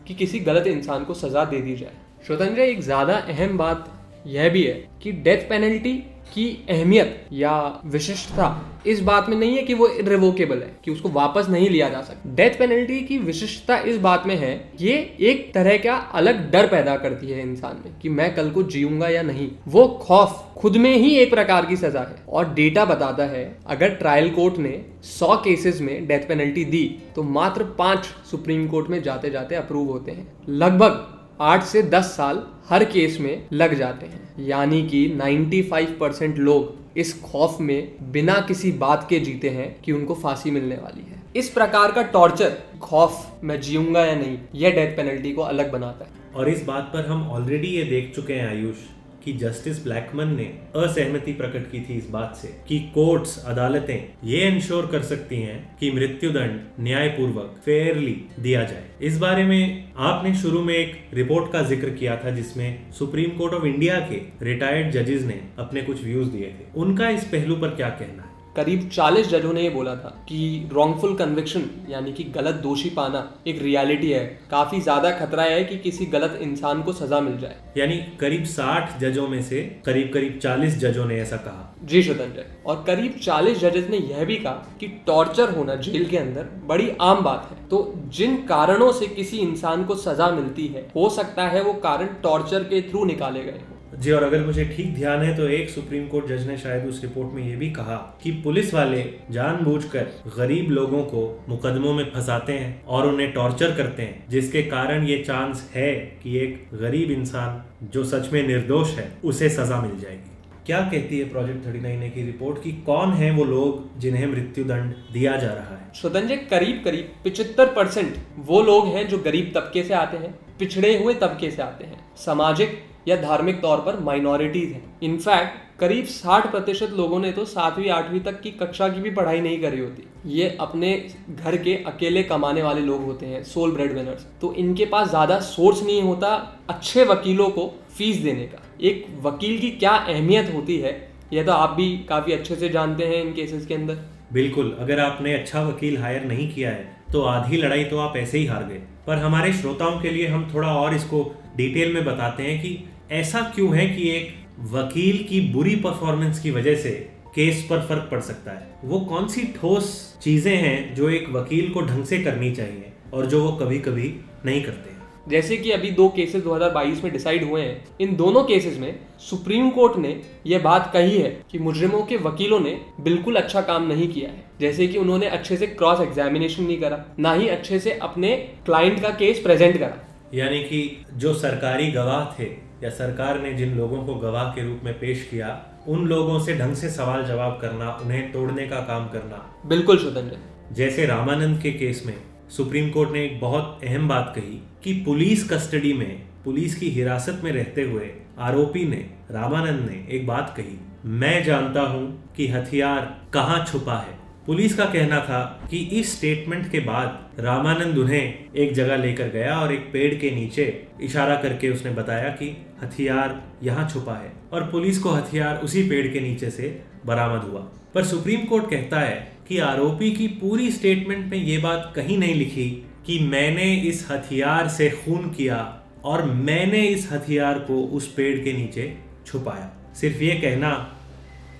कि 0.06 0.14
किसी 0.14 0.38
गलत 0.40 0.66
इंसान 0.66 1.04
को 1.04 1.14
सज़ा 1.14 1.44
दे 1.44 1.60
दी 1.60 1.74
जाए। 1.76 1.92
स्वतंत्र 2.26 2.60
एक 2.60 2.80
ज़्यादा 2.80 3.14
अहम 3.28 3.56
बात 3.58 3.92
यह 4.26 4.48
भी 4.48 4.62
है 4.62 4.74
कि 5.02 5.12
डेथ 5.12 5.48
पेनल्टी 5.48 5.92
की 6.34 6.46
अहमियत 6.70 7.26
या 7.32 7.80
विशिष्टता 7.86 8.64
इस 8.86 9.00
बात 9.00 9.28
में 9.28 9.36
नहीं 9.36 9.56
है 9.56 9.62
कि 9.62 9.74
वो 9.74 9.86
इरिवोकेबल 9.88 10.56
है, 10.56 10.70
कि 10.84 10.90
उसको 10.90 11.08
वापस 11.08 11.48
नहीं 11.48 11.68
लिया 11.70 11.88
जा 11.88 12.00
सकता। 12.00 12.34
डेथ 12.34 12.58
पेनल्टी 12.58 13.00
की 13.00 13.18
विशिष्टता 13.18 13.76
इस 13.82 13.96
बात 13.98 14.26
में 14.26 14.34
है, 14.36 14.52
ये 14.80 14.92
एक 15.20 15.52
तरह 15.54 15.76
का 15.76 15.96
अलग 16.14 16.50
डर 16.50 16.66
पैदा 16.66 16.96
करती 16.96 17.26
है 17.26 17.40
इंसान 17.42 17.82
में, 17.84 17.98
कि 18.00 18.08
मैं 18.08 18.34
कल 18.34 18.50
को 18.50 18.62
जीऊँगा 18.64 19.08
या 19.08 19.22
नहीं। 19.22 19.50
वो 19.68 19.86
खौफ 20.02 20.44
खुद 20.56 20.76
में 20.76 20.94
ही 20.94 21.14
एक 21.16 21.30
प्रकार 21.30 21.66
की 21.66 21.76
सजा 21.76 22.00
है। 22.00 22.22
और 22.28 22.54
डेटा 22.54 22.84
बताता 22.84 23.24
है, 23.26 23.44
अगर 23.66 23.94
ट्रायल 23.94 24.30
कोर्ट 24.30 24.58
ने 24.58 24.80
100 25.10 25.36
केसेस 25.36 25.80
में 25.80 26.06
डेथ 26.06 26.28
पेनल्टी 26.28 26.64
दी 26.64 26.84
तो 27.16 27.22
मात्र 27.22 27.64
पाँच 27.78 28.06
सुप्रीम 28.30 28.66
कोर्ट 28.68 28.90
में 28.90 29.02
जाते 29.02 29.30
जाते 29.30 29.54
अप्रूव 29.54 29.90
होते 29.90 30.12
हैं। 30.12 30.26
लगभग 30.48 31.06
आठ 31.40 31.62
से 31.62 31.82
दस 31.82 32.04
साल 32.04 32.46
हर 32.68 32.84
केस 32.84 33.20
में 33.20 33.46
लग 33.52 33.74
जाते 33.74 34.06
हैं। 34.06 34.46
यानी 34.46 34.86
कि 34.86 35.08
95 35.16 35.98
परसेंट 36.00 36.38
लोग 36.38 36.76
इस 36.98 37.22
खौफ 37.22 37.60
में 37.60 38.12
बिना 38.12 38.44
किसी 38.48 38.72
बात 38.72 39.06
के 39.10 39.20
जीते 39.20 39.48
हैं 39.48 39.80
कि 39.80 39.92
उनको 39.92 40.14
फांसी 40.14 40.50
मिलने 40.50 40.74
वाली 40.74 41.10
है। 41.10 41.22
इस 41.36 41.48
प्रकार 41.48 41.92
का 41.92 42.02
टॉर्चर 42.02 42.58
खौफ 42.80 43.40
मैं 43.44 43.60
जीऊँगा 43.60 44.04
या 44.04 44.14
नहीं, 44.14 44.38
यह 44.54 44.70
डेथ 44.70 44.96
पेनल्टी 44.96 45.32
को 45.32 45.42
अलग 45.42 45.72
बनाता 45.72 46.04
है। 46.04 46.10
और 46.34 46.48
इस 46.48 46.64
बात 46.64 46.82
पर 46.82 47.06
हम 47.06 47.30
ऑलरेडी 47.30 47.68
ये 47.68 47.84
देख 47.84 48.12
चुके 48.14 48.32
हैं, 48.32 48.48
आयुष। 48.48 48.76
कि 49.24 49.32
जस्टिस 49.32 49.82
ब्लैकमन 49.84 50.34
ने 50.36 50.44
असहमति 50.76 51.32
प्रकट 51.32 51.70
की 51.70 51.80
थी 51.80 51.94
इस 51.94 52.08
बात 52.10 52.36
से 52.36 52.48
कि 52.68 52.78
कोर्ट्स, 52.94 53.36
अदालतें 53.46 54.08
ये 54.24 54.46
इंश्योर 54.48 54.86
कर 54.86 55.02
सकती 55.02 55.36
हैं 55.36 55.58
कि 55.80 55.90
मृत्युदंड 55.90 56.60
न्यायपूर्वक 56.80 57.60
फेयरली 57.64 58.16
दिया 58.40 58.62
जाए। 58.64 58.84
इस 59.02 59.18
बारे 59.18 59.44
में 59.44 59.92
आपने 59.96 60.34
शुरू 60.34 60.62
में 60.62 60.74
एक 60.74 60.96
रिपोर्ट 61.14 61.52
का 61.52 61.62
ज़िक्र 61.62 61.90
किया 61.90 62.16
था 62.16 62.30
जिसमें 62.30 62.90
सुप्रीम 62.92 63.36
कोर्ट 63.38 63.54
ऑफ़ 63.54 63.66
इंडिया 63.66 63.98
के 64.10 64.20
रिटायर्ड 64.44 64.90
जजेस 64.92 65.22
ने 65.22 65.40
अपने 65.58 65.82
कुछ 65.82 66.04
व्यूज़ 66.04 66.28
दिए 66.28 66.48
थे। 66.50 66.72
उनका 66.76 67.08
इस 67.10 67.24
पहलू 67.24 67.56
पर 67.56 67.74
क्या 67.74 67.88
कहना 67.90 68.22
है? 68.22 68.27
करीब 68.58 68.88
40 68.90 69.28
जजों 69.28 69.52
ने 69.52 69.62
ये 69.62 69.70
बोला 69.70 69.94
था 69.94 70.08
कि 70.28 70.38
रॉन्गफुल 70.72 71.14
कन्विक्शन 71.16 71.64
यानी 71.88 72.12
कि 72.12 72.24
गलत 72.34 72.54
दोषी 72.54 72.88
पाना 72.90 73.20
एक 73.46 73.60
रियलिटी 73.62 74.10
है। 74.10 74.24
काफ़ी 74.50 74.80
ज़्यादा 74.80 75.10
खतरा 75.10 75.42
है 75.42 75.62
कि 75.64 75.76
किसी 75.78 76.06
गलत 76.06 76.38
इंसान 76.42 76.82
को 76.82 76.92
सजा 76.92 77.20
मिल 77.20 77.36
जाए। 77.38 77.56
यानी 77.76 77.96
करीब 78.20 78.44
60 78.46 78.98
जजों 79.00 79.28
में 79.28 79.42
से 79.42 79.62
करीब 79.86 80.10
करीब 80.14 80.38
40 80.42 80.78
जजों 80.78 81.06
ने 81.06 81.20
ऐसा 81.20 81.36
कहा। 81.38 81.76
जी 81.84 82.02
स्वतंत्र 82.02 82.44
और 82.66 82.82
करीब 82.86 83.18
40 83.22 83.58
जजेस 83.60 83.88
ने 83.90 83.98
यह 83.98 84.24
भी 84.24 84.36
कहा 84.36 84.76
कि 84.80 84.86
टॉर्चर 85.06 85.54
होना 85.56 85.74
जेल 85.78 86.08
के 86.08 86.16
अंदर 86.16 86.48
बड़ी 86.66 86.90
आम 87.02 87.22
बात 87.24 87.48
है। 87.50 87.66
तो 87.68 87.82
जिन 88.12 88.36
कारणों 88.46 88.92
से 88.92 89.06
किसी 89.06 89.38
इंसान 89.38 89.84
को 89.84 89.94
सजा 90.00 90.30
मिलती 90.32 90.66
है 90.66 90.86
हो 90.96 91.08
सकता 91.10 91.48
है 91.48 91.62
वो 91.62 91.72
कारण 91.82 92.14
टॉर्चर 92.22 92.64
के 92.64 92.82
थ्रू 92.82 93.04
निकाले 93.04 93.44
गए 93.44 93.60
जी, 93.98 94.10
और 94.10 94.22
अगर 94.22 94.44
मुझे 94.46 94.64
ठीक 94.66 94.94
ध्यान 94.94 95.20
है 95.20 95.36
तो 95.36 95.48
एक 95.48 95.70
सुप्रीम 95.70 96.06
कोर्ट 96.08 96.26
जज 96.26 96.46
ने 96.48 96.56
शायद 96.56 96.86
उस 96.86 97.02
रिपोर्ट 97.02 97.32
में 97.34 97.42
ये 97.42 97.56
भी 97.56 97.70
कहा 97.70 97.96
कि 98.22 98.30
पुलिस 98.44 98.72
वाले 98.74 99.02
जानबूझकर 99.30 100.10
गरीब 100.36 100.70
लोगों 100.70 101.02
को 101.04 101.22
मुकदमों 101.48 101.92
में 101.94 102.04
फंसाते 102.10 102.52
हैं 102.52 102.84
और 102.86 103.08
उन्हें 103.08 103.32
टॉर्चर 103.32 103.74
करते 103.76 104.02
हैं, 104.02 104.24
जिसके 104.30 104.62
कारण 104.62 105.06
ये 105.06 105.18
चांस 105.18 105.70
है 105.74 105.92
कि 106.22 106.38
एक 106.38 106.68
गरीब 106.74 107.10
इंसान 107.10 107.62
जो 107.92 108.04
सच 108.04 108.32
में 108.32 108.46
निर्दोष 108.46 108.94
है, 108.94 109.12
उसे 109.24 109.48
सजा 109.48 109.80
मिल 109.82 109.98
जाएगी। 110.00 110.30
क्या 110.66 110.80
कहती 110.82 111.18
है 111.18 111.28
प्रोजेक्ट 111.28 111.66
थर्टी 111.66 111.80
नाइन 111.80 112.08
की 112.10 112.22
रिपोर्ट 112.22 112.62
की 112.62 112.72
कौन 112.86 113.12
है 113.12 113.30
वो 113.30 113.44
लोग 113.44 113.98
जिन्हें 113.98 114.26
मृत्यु 114.26 114.64
दंड 114.64 114.94
दिया 115.12 115.36
जा 115.36 115.48
रहा 115.48 115.76
है? 115.76 115.90
स्वतंत्र 115.94 116.36
करीब 116.50 116.82
करीब 116.84 117.12
पिछहत्तर 117.24 117.66
परसेंट 117.66 118.16
वो 118.38 118.60
लोग 118.62 118.86
हैं 118.86 119.06
जो 119.08 119.18
गरीब 119.18 119.50
तबके 119.54 119.82
से 119.82 119.94
आते 119.94 120.16
हैं, 120.16 120.34
पिछड़े 120.58 120.96
हुए 120.98 121.14
तबके 121.14 121.50
से 121.50 121.62
आते 121.62 121.84
हैं। 121.84 122.00
सामाजिक 122.16 122.78
या 123.08 123.16
धार्मिक 123.18 123.60
तौर 123.62 123.78
पर 123.80 123.98
माइनॉरिटीज 124.04 124.72
हैं। 124.72 124.82
इनफैक्ट 125.02 125.66
करीब 125.80 126.06
60 126.06 126.46
प्रतिशत 126.50 126.92
लोगों 126.92 127.18
ने 127.20 127.30
तो 127.32 127.44
सातवीं, 127.46 127.88
आठवीं 127.90 128.20
तक 128.20 128.40
की 128.40 128.50
कक्षा 128.52 128.88
की 128.88 129.00
भी 129.00 129.10
पढ़ाई 129.12 129.40
नहीं 129.40 129.60
करी 129.60 129.78
होती। 129.80 130.04
ये 130.28 130.56
अपने 130.60 130.92
घर 131.30 131.56
के 131.58 131.74
अकेले 131.86 132.22
कमाने 132.24 132.62
वाले 132.62 132.80
लोग 132.82 133.04
होते 133.04 133.26
हैं 133.26 133.42
सोल 133.44 133.72
ब्रेड 133.72 133.92
विनर्स 133.92 134.26
तो 134.40 134.52
इनके 134.56 134.84
पास 134.86 135.08
ज़्यादा 135.08 135.38
सोर्स 135.42 135.82
नहीं 135.82 136.02
होता 136.02 136.34
अच्छे 136.70 137.04
वकीलों 137.06 137.48
को 137.50 137.66
फ़ीस 137.98 138.16
देने 138.22 138.46
का। 138.46 138.62
एक 138.82 139.06
वकील 139.22 139.58
की 139.60 139.70
क्या 139.72 139.92
अहमियत 139.92 140.52
होती 140.54 140.78
है, 140.78 140.92
यह 141.32 141.44
तो 141.44 141.52
आप 141.52 141.70
भी 141.70 141.88
काफ़ी 142.08 142.32
अच्छे 142.32 142.56
से 142.56 142.68
जानते 142.70 143.06
हैं 143.06 143.22
इन 143.22 143.32
केसेस 143.34 143.66
के 143.66 143.74
अंदर। 143.74 144.04
बिल्कुल, 144.32 144.76
अगर 144.80 145.00
आपने 145.00 145.34
अच्छा 145.34 145.62
वकील 145.62 145.96
हायर 145.98 146.24
नहीं 146.24 146.52
किया 146.54 146.70
है 146.70 146.96
तो 147.12 147.22
आधी 147.26 147.56
लड़ाई 147.56 147.84
तो 147.84 147.98
आप 147.98 148.16
ऐसे 148.16 148.38
ही 148.38 148.46
हार 148.46 148.64
गए। 148.64 148.82
पर 149.06 149.16
हमारे 149.18 149.52
श्रोताओं 149.54 150.00
के 150.00 150.10
लिए 150.10 150.26
हम 150.28 150.50
थोड़ा 150.54 150.74
और 150.74 150.94
इसको 150.94 151.24
डिटेल 151.56 151.94
में 151.94 152.04
बताते 152.04 152.42
हैं 152.42 152.60
कि 152.62 152.78
ऐसा 153.12 153.40
क्यों 153.54 153.76
है 153.76 153.86
कि 153.88 154.08
एक 154.10 154.34
वकील 154.72 155.22
की 155.24 155.40
बुरी 155.52 155.74
परफॉर्मेंस 155.76 156.40
की 156.40 156.50
वजह 156.50 156.74
से 156.74 156.90
केस 157.34 157.66
पर 157.70 157.80
फ़र्क 157.80 158.08
पड़ 158.10 158.20
सकता 158.20 158.52
है? 158.52 158.66
वो 158.84 159.00
कौन 159.00 159.28
सी 159.28 159.42
ठोस 159.56 160.18
चीज़ें 160.22 160.56
हैं 160.56 160.94
जो 160.94 161.08
एक 161.10 161.28
वकील 161.30 161.70
को 161.70 161.80
ढंग 161.80 162.04
से 162.04 162.18
करनी 162.18 162.50
चाहिए 162.52 162.92
और 163.14 163.26
जो 163.26 163.42
वो 163.44 163.52
कभी 163.52 163.78
कभी 163.78 164.14
नहीं 164.46 164.62
करते 164.62 164.96
जैसे 165.30 165.56
कि 165.56 165.70
अभी 165.70 165.90
दो 165.90 166.08
केसेस 166.08 166.42
2022 166.42 167.02
में 167.04 167.12
डिसाइड 167.12 167.44
हुए 167.44 167.62
हैं। 167.62 167.84
इन 168.00 168.14
दोनों 168.16 168.44
केसेस 168.44 168.78
में 168.78 168.98
सुप्रीम 169.20 169.70
कोर्ट 169.70 169.96
ने 169.96 170.20
यह 170.46 170.58
बात 170.58 170.90
कही 170.92 171.18
है 171.18 171.30
कि 171.50 171.58
मुजरिमों 171.58 172.02
के 172.02 172.16
वकीलों 172.16 172.60
ने 172.60 172.80
बिल्कुल 173.00 173.36
अच्छा 173.36 173.60
काम 173.62 173.88
नहीं 173.88 174.08
किया 174.08 174.30
है। 174.30 174.44
जैसे 174.60 174.86
कि 174.86 174.98
उन्होंने 174.98 175.26
अच्छे 175.28 175.56
से 175.56 175.66
क्रॉस 175.66 176.00
एग्जामिनेशन 176.00 176.62
नहीं 176.62 176.80
करा 176.80 177.04
ना 177.18 177.32
ही 177.32 177.48
अच्छे 177.48 177.78
से 177.78 177.92
अपने 177.92 178.36
क्लाइंट 178.66 179.02
का 179.02 179.10
केस 179.10 179.40
प्रेजेंट 179.40 179.78
करा। 179.78 179.96
यानी 180.34 180.60
कि 180.60 181.04
जो 181.14 181.34
सरकारी 181.34 181.90
गवाह 181.90 182.24
थे 182.38 182.67
या 182.82 182.90
सरकार 182.90 183.40
ने 183.40 183.52
जिन 183.54 183.76
लोगों 183.76 184.02
को 184.04 184.14
गवाह 184.14 184.50
के 184.54 184.62
रूप 184.62 184.80
में 184.84 184.92
पेश 185.00 185.26
किया 185.30 185.48
उन 185.88 186.06
लोगों 186.06 186.38
से 186.40 186.54
ढंग 186.58 186.74
से 186.74 186.88
सवाल 186.90 187.24
जवाब 187.24 187.58
करना 187.62 187.90
उन्हें 188.02 188.30
तोड़ने 188.32 188.66
का 188.66 188.80
काम 188.84 189.08
करना। 189.08 189.44
बिल्कुल 189.66 189.98
स्वतंत्र 189.98 190.38
जैसे 190.74 191.06
रामानंद 191.06 191.60
के 191.62 191.72
केस 191.72 192.02
में 192.06 192.14
सुप्रीम 192.56 192.90
कोर्ट 192.90 193.10
ने 193.10 193.24
एक 193.24 193.40
बहुत 193.40 193.80
अहम 193.84 194.08
बात 194.08 194.32
कही 194.36 194.60
कि 194.84 194.92
पुलिस 195.06 195.48
कस्टडी 195.50 195.92
में 195.92 196.22
पुलिस 196.44 196.74
की 196.74 196.90
हिरासत 196.90 197.40
में 197.44 197.50
रहते 197.52 197.82
हुए 197.82 198.10
आरोपी 198.40 198.84
ने 198.88 199.04
रामानंद 199.30 199.88
ने 199.90 200.04
एक 200.16 200.26
बात 200.26 200.54
कही 200.56 200.78
मैं 201.18 201.42
जानता 201.44 201.80
हूँ 201.80 202.32
कि 202.36 202.46
हथियार 202.48 203.14
कहाँ 203.34 203.64
छुपा 203.64 203.96
है। 203.98 204.16
पुलिस 204.46 204.76
का 204.76 204.84
कहना 204.84 205.18
था 205.20 205.40
कि 205.70 205.78
इस 205.92 206.14
स्टेटमेंट 206.16 206.70
के 206.70 206.80
बाद 206.80 207.40
रामानंद 207.40 207.98
उन्हें 207.98 208.54
एक 208.54 208.72
जगह 208.74 208.96
लेकर 208.96 209.28
गया 209.28 209.58
और 209.60 209.72
एक 209.72 209.90
पेड़ 209.92 210.14
के 210.14 210.30
नीचे 210.30 210.64
इशारा 211.02 211.34
करके 211.36 211.70
उसने 211.70 211.90
बताया 211.90 212.28
कि 212.32 212.46
हथियार 212.82 213.40
यहाँ 213.62 213.88
छुपा 213.88 214.14
है 214.14 214.32
और 214.52 214.70
पुलिस 214.70 214.98
को 214.98 215.10
हथियार 215.10 215.56
उसी 215.56 215.82
पेड़ 215.88 216.06
के 216.06 216.20
नीचे 216.20 216.50
से 216.50 216.80
बरामद 217.06 217.42
हुआ। 217.42 217.60
पर 217.94 218.04
सुप्रीम 218.04 218.44
कोर्ट 218.44 218.70
कहता 218.70 219.00
है 219.00 219.16
कि 219.48 219.58
आरोपी 219.58 220.10
की 220.10 220.26
पूरी 220.40 220.70
स्टेटमेंट 220.72 221.26
में 221.30 221.38
ये 221.38 221.58
बात 221.58 221.92
कहीं 221.96 222.18
नहीं 222.18 222.34
लिखी 222.34 222.68
कि 223.06 223.18
मैंने 223.24 223.72
इस 223.82 224.06
हथियार 224.10 224.68
से 224.68 224.88
खून 224.96 225.30
किया 225.30 225.58
और 226.04 226.24
मैंने 226.24 226.82
इस 226.86 227.08
हथियार 227.12 227.58
को 227.58 227.82
उस 227.86 228.12
पेड़ 228.14 228.38
के 228.44 228.52
नीचे 228.52 228.92
छुपाया। 229.26 229.70
सिर्फ़ 229.94 230.22
ये 230.22 230.34
कहना 230.34 230.70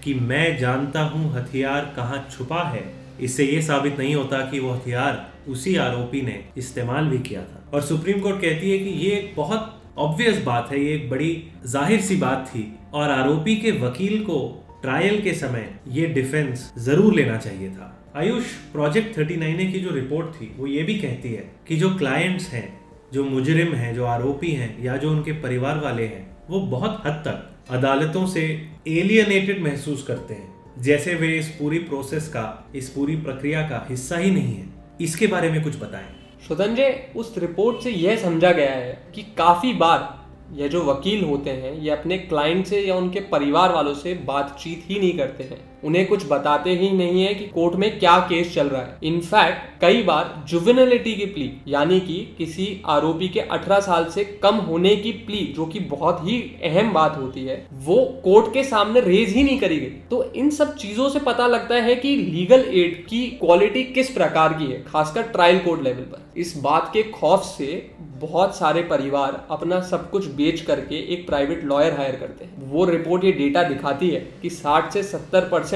कि 0.05 0.15
मैं 0.15 0.59
जानता 0.59 1.01
हूँ 1.03 1.33
हथियार 1.35 1.93
कहाँ 1.97 2.27
छुपा 2.31 2.63
है, 2.65 2.85
इससे 3.21 3.45
ये 3.45 3.63
साबित 3.63 3.99
नहीं 3.99 4.15
होता 4.15 4.39
कि 4.51 4.59
वो 4.59 4.73
हथियार 4.73 5.27
उसी 5.49 5.75
आरोपी 5.77 6.21
ने 6.23 6.39
इस्तेमाल 6.59 7.05
भी 7.05 7.19
किया 7.19 7.41
था। 7.43 7.65
और 7.75 7.83
सुप्रीम 7.83 8.21
कोर्ट 8.21 8.41
कहती 8.41 8.71
है 8.71 8.79
कि 8.79 8.91
ये 9.07 9.33
बहुत 9.37 9.78
ऑब्वियस 9.99 10.43
बात 10.45 10.69
है, 10.73 10.81
ये 10.81 10.95
एक 10.95 11.09
बड़ी 11.11 11.43
ज़ाहिर 11.67 12.01
सी 12.01 12.17
बात 12.17 12.47
थी 12.47 12.73
और 12.95 13.11
आरोपी 13.11 13.57
के 13.57 13.71
वकील 13.81 14.19
को 14.25 14.65
ट्रायल 14.83 15.21
के 15.23 15.33
समय 15.35 15.69
ये 15.89 16.07
डिफेंस 16.07 16.73
ज़रूर 16.79 17.15
लेना 17.15 17.37
चाहिए 17.37 17.71
था। 17.71 17.95
आयुष 18.17 18.53
प्रोजेक्ट 18.73 19.15
39 19.15 19.73
की 19.73 19.81
जो 19.81 19.91
रिपोर्ट 19.91 20.27
थी, 20.35 20.55
वो 20.59 20.67
ये 20.67 20.83
भी 20.83 20.95
कहती 20.95 21.33
है 21.33 21.51
कि 21.69 21.77
जो 21.77 21.91
क्लाइंट्स 21.95 22.49
हैं, 22.49 22.69
जो 23.13 23.25
मुजरिम 23.25 23.75
हैं, 23.75 23.95
जो 23.95 24.05
आरोपी 24.05 24.51
हैं 24.51 24.85
या 24.85 24.97
जो 24.97 25.11
उनके 25.11 25.33
परिवार 25.33 25.79
वाले 25.79 26.07
हैं, 26.07 26.27
वो 26.51 26.61
बहुत 26.61 27.03
हद 27.07 27.23
तक 27.27 27.73
अदालतों 27.73 28.27
से 28.27 28.43
एलियनेटेड 28.89 29.63
महसूस 29.63 30.03
करते 30.03 30.35
हैं। 30.35 30.83
जैसे 30.83 31.15
वे 31.15 31.37
इस 31.39 31.49
पूरी 31.49 31.79
प्रोसेस 31.79 32.29
का, 32.29 32.71
इस 32.75 32.89
पूरी 32.89 33.17
प्रक्रिया 33.17 33.63
का 33.63 33.87
हिस्सा 33.91 34.17
ही 34.17 34.31
नहीं 34.31 34.55
है। 34.55 34.67
इसके 35.01 35.27
बारे 35.27 35.51
में 35.51 35.63
कुछ 35.63 35.81
बताएँ। 35.81 36.18
सुधंजय 36.49 37.13
उस 37.17 37.35
रिपोर्ट 37.39 37.83
से 37.83 37.91
यह 37.91 38.17
समझा 38.17 38.53
गया 38.53 38.71
है 38.71 39.13
कि 39.15 39.23
काफ़ी 39.39 39.73
बार 39.73 40.57
यह 40.57 40.69
जो 40.69 40.83
वकील 40.85 41.25
होते 41.25 41.51
हैं, 41.51 41.73
ये 41.73 41.91
अपने 41.91 42.19
क्लाइंट 42.19 42.67
से 42.67 42.81
या 42.81 42.95
उनके 42.95 43.21
परिवार 43.21 43.73
वालों 43.73 43.95
से 43.95 44.15
बातचीत 44.15 44.85
ही 44.89 44.99
नहीं 44.99 45.17
करते 45.19 45.45
हैं। 45.45 45.68
उन्हें 45.85 46.07
कुछ 46.07 46.25
बताते 46.31 46.71
ही 46.71 46.91
नहीं 46.91 47.23
है 47.23 47.35
कि 47.35 47.45
कोर्ट 47.45 47.75
में 47.75 47.99
क्या 47.99 48.19
केस 48.21 48.55
चल 48.55 48.69
रहा 48.69 48.83
है। 48.83 48.99
इनफैक्ट 49.03 49.81
कई 49.81 50.03
बार 50.03 50.45
जुवेनलिटी 50.49 51.15
की 51.15 51.27
प्ली 51.27 51.51
यानी 51.69 52.01
कि 52.01 52.17
किसी 52.39 52.67
आरोपी 52.87 53.29
के 53.29 53.41
18 53.41 53.81
साल 53.81 54.05
से 54.05 54.25
कम 54.43 54.57
होने 54.59 54.97
की 54.97 55.13
प्ली 55.27 55.45
जो 55.57 55.67
कि 55.67 55.81
बहुत 55.81 56.21
ही 56.23 56.41
अहम 56.65 56.93
बात 56.93 57.17
होती 57.17 57.45
है, 57.45 57.67
वो 57.75 57.97
कोर्ट 58.25 58.53
के 58.55 58.65
सामने 58.65 59.01
रेज 59.01 59.29
ही 59.29 59.43
नहीं 59.43 59.59
करी 59.61 59.77
गई। 59.77 59.91
तो 60.11 60.23
इन 60.33 60.51
सब 60.51 60.75
चीज़ों 60.77 61.09
से 61.09 61.21
पता 61.21 61.47
लगता 61.47 61.75
है 61.75 61.95
कि 61.97 62.17
लीगल 62.17 62.65
एड 62.75 63.05
की 63.07 63.27
क्वालिटी 63.41 63.85
किस 63.85 64.11
प्रकार 64.11 64.53
की 64.53 64.65
है, 64.65 64.83
खासकर 64.83 65.23
ट्रायल 65.23 65.59
कोर्ट 65.59 65.83
लेवल 65.83 66.03
पर। 66.03 66.27
इस 66.37 66.57
बात 66.57 66.91
के 66.93 67.03
खौफ 67.03 67.45
से 67.45 67.91
बहुत 68.21 68.57
सारे 68.57 68.83
परिवार 68.83 69.47
अपना 69.51 69.81
सब 69.81 70.11
कुछ 70.11 70.27
बेच 70.27 70.61
करके 70.61 70.97
एक 71.15 71.27
प्राइवेट 71.27 71.65
लॉयर 71.65 71.93
हायर 71.95 72.17
करते 72.17 72.45
हैं। 72.45 72.71
वो 72.71 72.85
रिपोर्ट 72.85 73.25
ये 73.25 73.33
डेटा 73.33 73.63
दिखाती 73.63 74.09
है 74.11 74.21
कि 74.43 74.51
60 74.51 74.93
से 74.93 75.03
70 75.03 75.41
परसेंट 75.43 75.68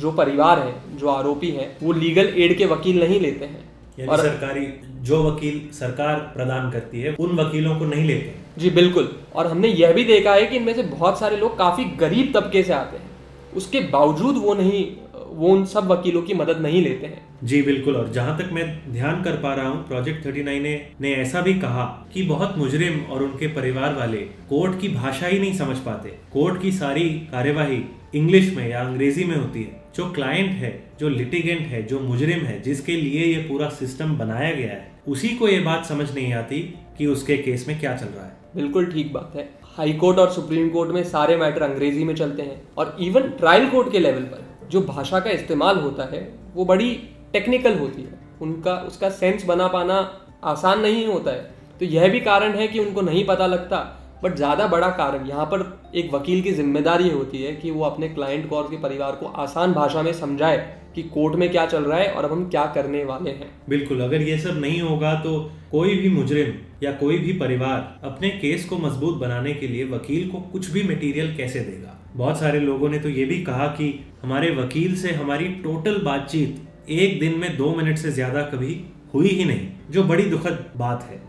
जो 0.00 0.12
परिवार 0.12 0.58
है 0.58 0.98
जो 0.98 1.08
आरोपी 1.08 1.50
है 1.50 1.76
वो 1.82 1.92
लीगल 1.92 2.32
एड 2.36 2.56
के 2.58 2.66
वकील 2.66 3.00
नहीं 3.00 3.20
लेते 3.20 3.44
हैं। 3.44 4.06
और 4.08 4.18
सरकारी 4.18 4.66
जो 5.02 5.22
वकील 5.22 5.60
सरकार 5.72 6.16
प्रदान 6.34 6.70
करती 6.70 7.00
है 7.00 7.14
उन 7.14 7.36
वकीलों 7.36 7.78
को 7.78 7.84
नहीं 7.84 8.04
लेते 8.04 8.60
जी 8.60 8.70
बिल्कुल। 8.70 9.10
और 9.34 9.46
हमने 9.46 9.68
यह 9.68 9.92
भी 9.92 10.04
देखा 10.04 10.34
है 10.34 10.46
कि 10.46 10.56
इनमें 10.56 10.74
से 10.74 10.82
बहुत 10.82 11.18
सारे 11.20 11.36
लोग 11.36 11.58
काफ़ी 11.58 11.84
गरीब 11.84 12.32
तबके 12.34 12.62
से 12.62 12.72
आते 12.72 12.96
हैं। 12.96 13.08
उसके 13.56 13.80
बावजूद 13.80 14.36
वो 14.36 14.54
नहीं 14.54 14.84
वो 15.30 15.48
उन 15.48 15.64
सब 15.64 15.86
वकीलों 15.86 16.22
की 16.22 16.34
मदद 16.34 16.60
नहीं 16.60 16.82
लेते 16.82 17.06
हैं। 17.06 17.22
जी 17.44 17.60
बिल्कुल 17.62 17.96
और 17.96 18.10
जहाँ 18.12 18.36
तक 18.38 18.52
मैं 18.52 18.92
ध्यान 18.92 19.22
कर 19.22 19.36
पा 19.36 19.54
रहा 19.54 19.68
हूँ 19.68 19.86
प्रोजेक्ट 19.88 20.26
39 20.26 20.60
ने, 20.60 20.74
ने 21.00 21.12
ऐसा 21.14 21.40
भी 21.40 21.54
कहा 21.54 21.84
कि 22.14 22.22
बहुत 22.22 22.58
मुजरिम 22.58 23.00
और 23.02 23.22
उनके 23.22 23.46
परिवार 23.46 23.94
वाले 23.94 24.18
कोर्ट 24.48 24.80
की 24.80 24.88
भाषा 24.88 25.26
ही 25.26 25.38
नहीं 25.38 25.52
समझ 25.54 25.76
पाते। 25.78 26.16
कोर्ट 26.32 26.60
की 26.62 26.72
सारी 26.72 27.08
कार्यवाही 27.32 27.82
इंग्लिश 28.14 28.54
में 28.56 28.68
या 28.68 28.80
अंग्रेज़ी 28.80 29.24
में 29.24 29.36
होती 29.36 29.62
है। 29.62 29.78
जो 29.96 30.10
क्लाइंट 30.12 30.50
है 30.52 30.72
जो 31.00 31.08
लिटिगेंट 31.08 31.60
है 31.60 31.82
जो 31.82 32.00
मुजरिम 32.00 32.40
है 32.40 32.60
जिसके 32.62 32.96
लिए 32.96 33.24
ये 33.24 33.40
पूरा 33.42 33.68
सिस्टम 33.68 34.16
बनाया 34.18 34.52
गया 34.54 34.70
है 34.70 34.90
उसी 35.08 35.28
को 35.28 35.48
ये 35.48 35.58
बात 35.60 35.86
समझ 35.86 36.10
नहीं 36.14 36.32
आती 36.32 36.60
कि 36.98 37.06
उसके 37.06 37.36
केस 37.36 37.66
में 37.68 37.78
क्या 37.80 37.94
चल 37.96 38.06
रहा 38.06 38.24
है। 38.24 38.36
बिल्कुल 38.56 38.86
ठीक 38.86 39.12
बात 39.12 39.32
है। 39.36 39.48
हाई 39.76 39.92
कोर्ट 39.92 40.18
और 40.18 40.30
सुप्रीम 40.30 40.68
कोर्ट 40.68 40.90
में 40.90 41.02
सारे 41.04 41.36
मैटर 41.36 41.62
अंग्रेज़ी 41.62 42.04
में 42.04 42.14
चलते 42.14 42.42
हैं 42.42 42.60
और 42.78 42.96
इवन 43.00 43.28
ट्रायल 43.38 43.68
कोर्ट 43.68 43.92
के 43.92 43.98
लेवल 43.98 44.22
पर। 44.22 44.49
जो 44.70 44.80
भाषा 44.82 45.20
का 45.20 45.30
इस्तेमाल 45.30 45.78
होता 45.78 46.04
है, 46.04 46.20
वो 46.54 46.64
बड़ी 46.64 46.90
टेक्निकल 47.32 47.78
होती 47.78 48.02
है। 48.02 48.18
उनका, 48.42 48.74
उसका 48.78 49.08
सेंस 49.10 49.44
बना 49.46 49.66
पाना 49.68 49.96
आसान 50.44 50.80
नहीं 50.80 51.06
होता 51.06 51.30
है। 51.30 51.50
तो 51.80 51.86
यह 51.86 52.08
भी 52.08 52.20
कारण 52.20 52.52
है 52.52 52.68
कि 52.68 52.78
उनको 52.78 53.00
नहीं 53.02 53.24
पता 53.26 53.46
लगता। 53.46 53.78
बट 54.24 54.34
ज़्यादा 54.36 54.66
बड़ा 54.66 54.88
कारण, 54.90 55.26
यहाँ 55.26 55.44
पर 55.46 55.90
एक 55.94 56.12
वकील 56.14 56.42
की 56.42 56.52
ज़िम्मेदारी 56.52 57.10
होती 57.10 57.42
है 57.42 57.54
कि 57.54 57.70
वो 57.70 57.84
अपने 57.84 58.08
क्लाइंट 58.08 58.48
को 58.48 58.56
और 58.56 58.64
उसके 58.64 58.76
परिवार 58.78 59.12
को 59.12 59.26
आसान 59.38 59.72
भाषा 59.72 60.02
में 60.02 60.12
समझाए 60.12 60.58
कि 60.94 61.02
कोर्ट 61.04 61.34
में 61.34 61.48
क्या 61.50 61.64
चल 61.66 61.84
रहा 61.84 61.98
है 61.98 62.10
और 62.10 62.24
अब 62.24 62.32
हम 62.32 62.48
क्या 62.50 62.64
करने 62.66 63.04
वाले 63.04 63.30
हैं। 63.30 63.50
बिल्कुल, 63.68 64.00
अगर 64.00 64.22
ये 64.22 64.36
सब 64.38 64.60
नहीं 64.60 64.80
होगा 64.80 65.14
तो 65.14 65.38
कोई 65.70 65.94
भी 65.94 66.08
मुजरिम 66.10 66.52
या 66.82 66.92
कोई 66.92 67.18
भी 67.18 67.32
परिवार 67.38 68.00
अपने 68.04 68.30
केस 68.40 68.68
को 68.68 68.78
मज़बूत 68.78 69.16
बनाने 69.18 69.54
के 69.54 69.68
लिए 69.68 69.84
वकील 69.88 70.28
को 70.30 70.40
कुछ 70.52 70.70
भी 70.70 70.82
मटेरियल 70.84 71.34
कैसे 71.36 71.60
देगा? 71.60 71.96
बहुत 72.16 72.38
सारे 72.40 72.60
लोगों 72.60 72.88
ने 72.88 72.98
तो 72.98 73.08
ये 73.08 73.24
भी 73.24 73.42
कहा 73.44 73.66
कि 73.66 73.92
हमारे 74.22 74.50
वकील 74.56 74.96
से 74.96 75.12
हमारी 75.12 75.48
टोटल 75.64 75.98
बातचीत 75.98 76.90
एक 76.90 77.18
दिन 77.20 77.38
में 77.38 77.56
दो 77.56 77.74
मिनट 77.74 77.98
से 77.98 78.10
ज़्यादा 78.12 78.42
कभी 78.42 78.80
हुई 79.14 79.28
ही 79.28 79.44
नहीं, 79.44 79.68
जो 79.90 80.02
बड़ी 80.04 80.24
दुखद 80.24 80.64
बात 80.76 81.02
है। 81.10 81.20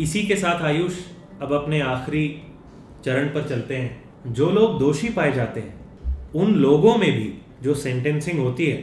इसी 0.00 0.22
के 0.22 0.36
साथ 0.36 0.62
आयुष, 0.62 0.92
अब 1.42 1.52
अपने 1.52 1.80
आखिरी 1.80 2.28
चरण 3.04 3.28
पर 3.28 3.48
चलते 3.48 3.76
हैं। 3.76 4.32
जो 4.32 4.50
लोग 4.50 4.78
दोषी 4.78 5.08
पाए 5.08 5.32
जाते 5.32 5.60
हैं, 5.60 5.74
उन 6.34 6.54
लोगों 6.54 6.96
में 6.96 7.10
भी 7.12 7.32
जो 7.62 7.74
सेंटेंसिंग 7.74 8.38
होती 8.38 8.66
है, 8.66 8.76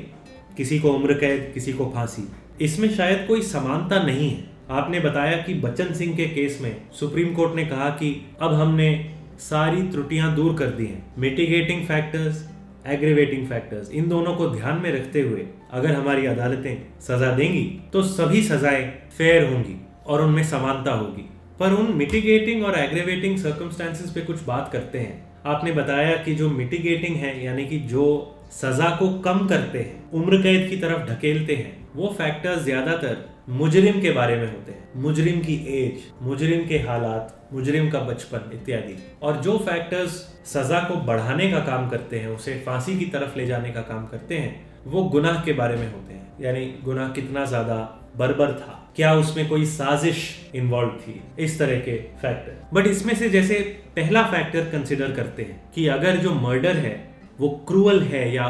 किसी 0.58 0.80
को 0.80 0.92
उम्र 0.92 1.14
कैद, 1.14 1.52
किसी 1.54 1.74
को 1.74 1.92
फांसी, 1.96 2.28
इसमें 2.62 2.90
शायद 2.90 3.26
कोई 3.28 3.42
समानता 3.42 4.04
नहीं 4.04 4.30
है। 4.30 4.52
आपने 4.72 5.00
बताया 5.00 5.38
कि 5.38 5.54
बच्चन 5.54 5.94
सिंह 5.94 6.16
के 6.16 6.26
केस 6.26 6.60
में 6.62 6.76
सुप्रीम 6.92 7.34
कोर्ट 7.34 7.56
ने 7.56 7.66
कहा 7.66 7.90
कि 7.90 8.16
अब 8.42 8.54
हमने 8.54 9.13
सारी 9.40 9.82
त्रुटियाँ 9.92 10.34
दूर 10.36 10.56
कर 10.58 10.72
दी 10.72 10.86
हैं। 10.86 11.04
मिटिगेटिंग 11.20 11.86
फैक्टर्स 11.88 12.44
एग्रीवेटिंग 12.88 13.48
फैक्टर्स 13.48 13.92
इन 13.92 14.08
दोनों 14.10 14.34
को 14.36 14.48
ध्यान 14.50 14.80
में 14.82 14.92
रखते 14.92 15.22
हुए 15.22 15.46
अगर 15.74 15.94
हमारी 15.94 16.26
अदालतें 16.26 16.76
सजा 17.02 17.32
देंगी 17.32 17.64
तो 17.94 18.04
सभी 18.04 18.42
सजाएँ 18.44 18.84
फेयर 19.18 19.52
होंगी 19.54 19.76
और 20.06 20.22
उनमें 20.22 20.44
समानता 20.44 20.94
होगी। 20.94 21.30
पर 21.60 21.74
उन 21.74 21.92
मिटिगेटिंग 21.96 22.64
और 22.66 22.78
एग्रीवेटिंग 22.80 23.38
सर्कमस्टांसिस 23.38 24.12
पे 24.12 24.22
कुछ 24.22 24.44
बात 24.44 24.70
करते 24.74 25.00
हैं। 25.00 25.22
आपने 25.46 25.72
बताया 25.72 26.16
कि 26.18 26.34
जो 26.36 26.50
मिटिगेटिंग 26.50 27.16
है, 27.16 27.44
यानी 27.46 27.66
कि 27.66 27.80
जो 27.80 28.06
सजा 28.52 28.90
को 28.96 29.10
कम 29.20 29.46
करते 29.48 29.80
हैं 29.80 30.12
उम्र 30.14 30.42
कैद 30.44 30.70
की 30.70 30.78
तरफ़ 30.78 31.10
ढकेलते 31.10 31.56
हैं, 31.56 31.78
वो 31.96 32.14
फैक्टर्स 32.18 32.64
ज़्यादातर 32.64 33.33
मुजरिम 33.48 34.00
के 34.02 34.12
बारे 34.12 34.36
में 34.36 34.46
होते 34.48 34.72
हैं। 34.72 35.02
मुजरिम 35.02 35.40
की 35.40 35.56
एज 35.78 36.04
मुजरिम 36.22 36.68
के 36.68 36.78
हालात, 36.80 37.50
मुजरिम 37.54 37.90
का 37.90 38.00
बचपन 38.00 38.52
इत्यादि। 38.54 38.96
और 39.22 39.38
जो 39.38 39.58
फैक्टर्स 39.58 40.12
सजा 40.46 40.80
को 40.80 40.96
बढ़ाने 40.96 41.50
का 41.52 41.60
काम 41.60 41.90
करते 41.90 42.20
हैं, 42.20 42.28
उसे 42.28 42.54
फांसी 42.66 42.98
की 43.00 43.06
तरफ़ 43.06 43.38
ले 43.38 43.46
जाने 43.46 43.70
का 43.70 43.82
काम 43.82 44.06
करते 44.08 44.38
हैं, 44.38 44.66
वो 44.86 45.04
गुनाह 45.04 45.42
के 45.44 45.54
बारे 45.54 45.76
में 45.76 45.92
होते 45.94 46.14
हैं। 46.14 46.32
यानी 46.42 46.66
गुनाह 46.84 47.10
कितना 47.10 47.46
ज़्यादा 47.46 47.76
बर्बर 48.18 48.52
था। 48.52 48.80
क्या 48.96 49.14
उसमें 49.16 49.48
कोई 49.50 49.66
साजिश 49.66 50.52
इन्वॉल्व 50.56 50.90
थी? 50.90 51.22
इस 51.40 51.58
तरह 51.60 51.80
के 51.80 51.98
फैक्टर 52.22 52.60
बट 52.74 52.88
इसमें 52.88 53.16
से 53.16 53.30
जैसे 53.30 53.56
पहला 53.96 54.24
फैक्टर 54.24 54.70
कंसिडर 54.70 55.12
करते 55.12 55.44
हैं 55.44 55.62
कि 55.76 55.88
अगर 55.88 56.18
जो 56.18 56.34
मर्डर 56.34 56.76
है, 56.76 56.96
वो 57.40 57.50
क्रूअल 57.68 58.02
है 58.04 58.34
या 58.36 58.48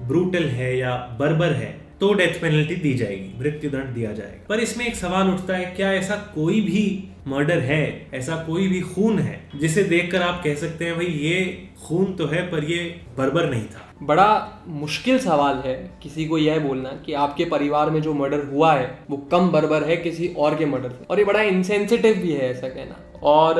ब्रूटल 0.00 0.44
है 0.44 0.76
या 0.78 0.96
बर्बर 1.20 1.52
है 1.52 1.85
तो 2.00 2.12
डेथ 2.14 2.40
पेनल्टी 2.40 2.74
दी 2.74 2.94
जाएगी 2.94 3.38
मृत्यु 3.38 3.70
दंड 3.70 3.84
दिया 3.84 4.12
जाएगा। 4.12 4.46
पर 4.48 4.60
इसमें 4.60 4.86
एक 4.86 4.96
सवाल 4.96 5.28
उठता 5.28 5.56
है, 5.56 5.64
क्या 5.64 5.92
ऐसा 5.92 6.16
कोई 6.34 6.60
भी 6.60 7.08
मर्डर 7.28 7.58
है, 7.58 8.10
ऐसा 8.14 8.36
कोई 8.36 8.68
भी 8.68 8.80
खून 8.80 9.18
है, 9.18 9.50
जिसे 9.60 9.82
देखकर 9.82 10.22
आप 10.22 10.42
कह 10.44 10.54
सकते 10.54 10.84
हैं, 10.84 10.94
भाई, 10.94 11.06
ये 11.06 11.68
खून 11.86 12.12
तो 12.12 12.26
है, 12.26 12.42
पर 12.50 12.64
ये 12.64 13.00
बर्बर 13.18 13.50
नहीं 13.50 13.64
था 13.64 13.82
बड़ा 14.02 14.62
मुश्किल 14.68 15.18
सवाल 15.18 15.56
है 15.56 15.74
किसी 16.02 16.24
को 16.24 16.38
यह 16.38 16.58
बोलना 16.58 16.88
कि 17.06 17.12
आपके 17.12 17.44
परिवार 17.44 17.90
में 17.90 18.02
जो 18.02 18.14
मर्डर 18.14 18.44
हुआ 18.44 18.74
है, 18.74 18.98
वो 19.10 19.16
कम 19.16 19.48
बर्बर 19.48 19.82
है, 19.82 19.96
किसी 19.96 20.28
और 20.38 20.56
के 20.58 20.66
मर्डर 20.66 20.88
से। 20.88 21.04
और 21.10 21.18
ये 21.18 21.24
बड़ा 21.24 21.42
इंसेंसिटिव 21.42 22.14
भी 22.14 22.32
है 22.32 22.50
ऐसा 22.50 22.68
कहना। 22.68 23.18
और 23.22 23.54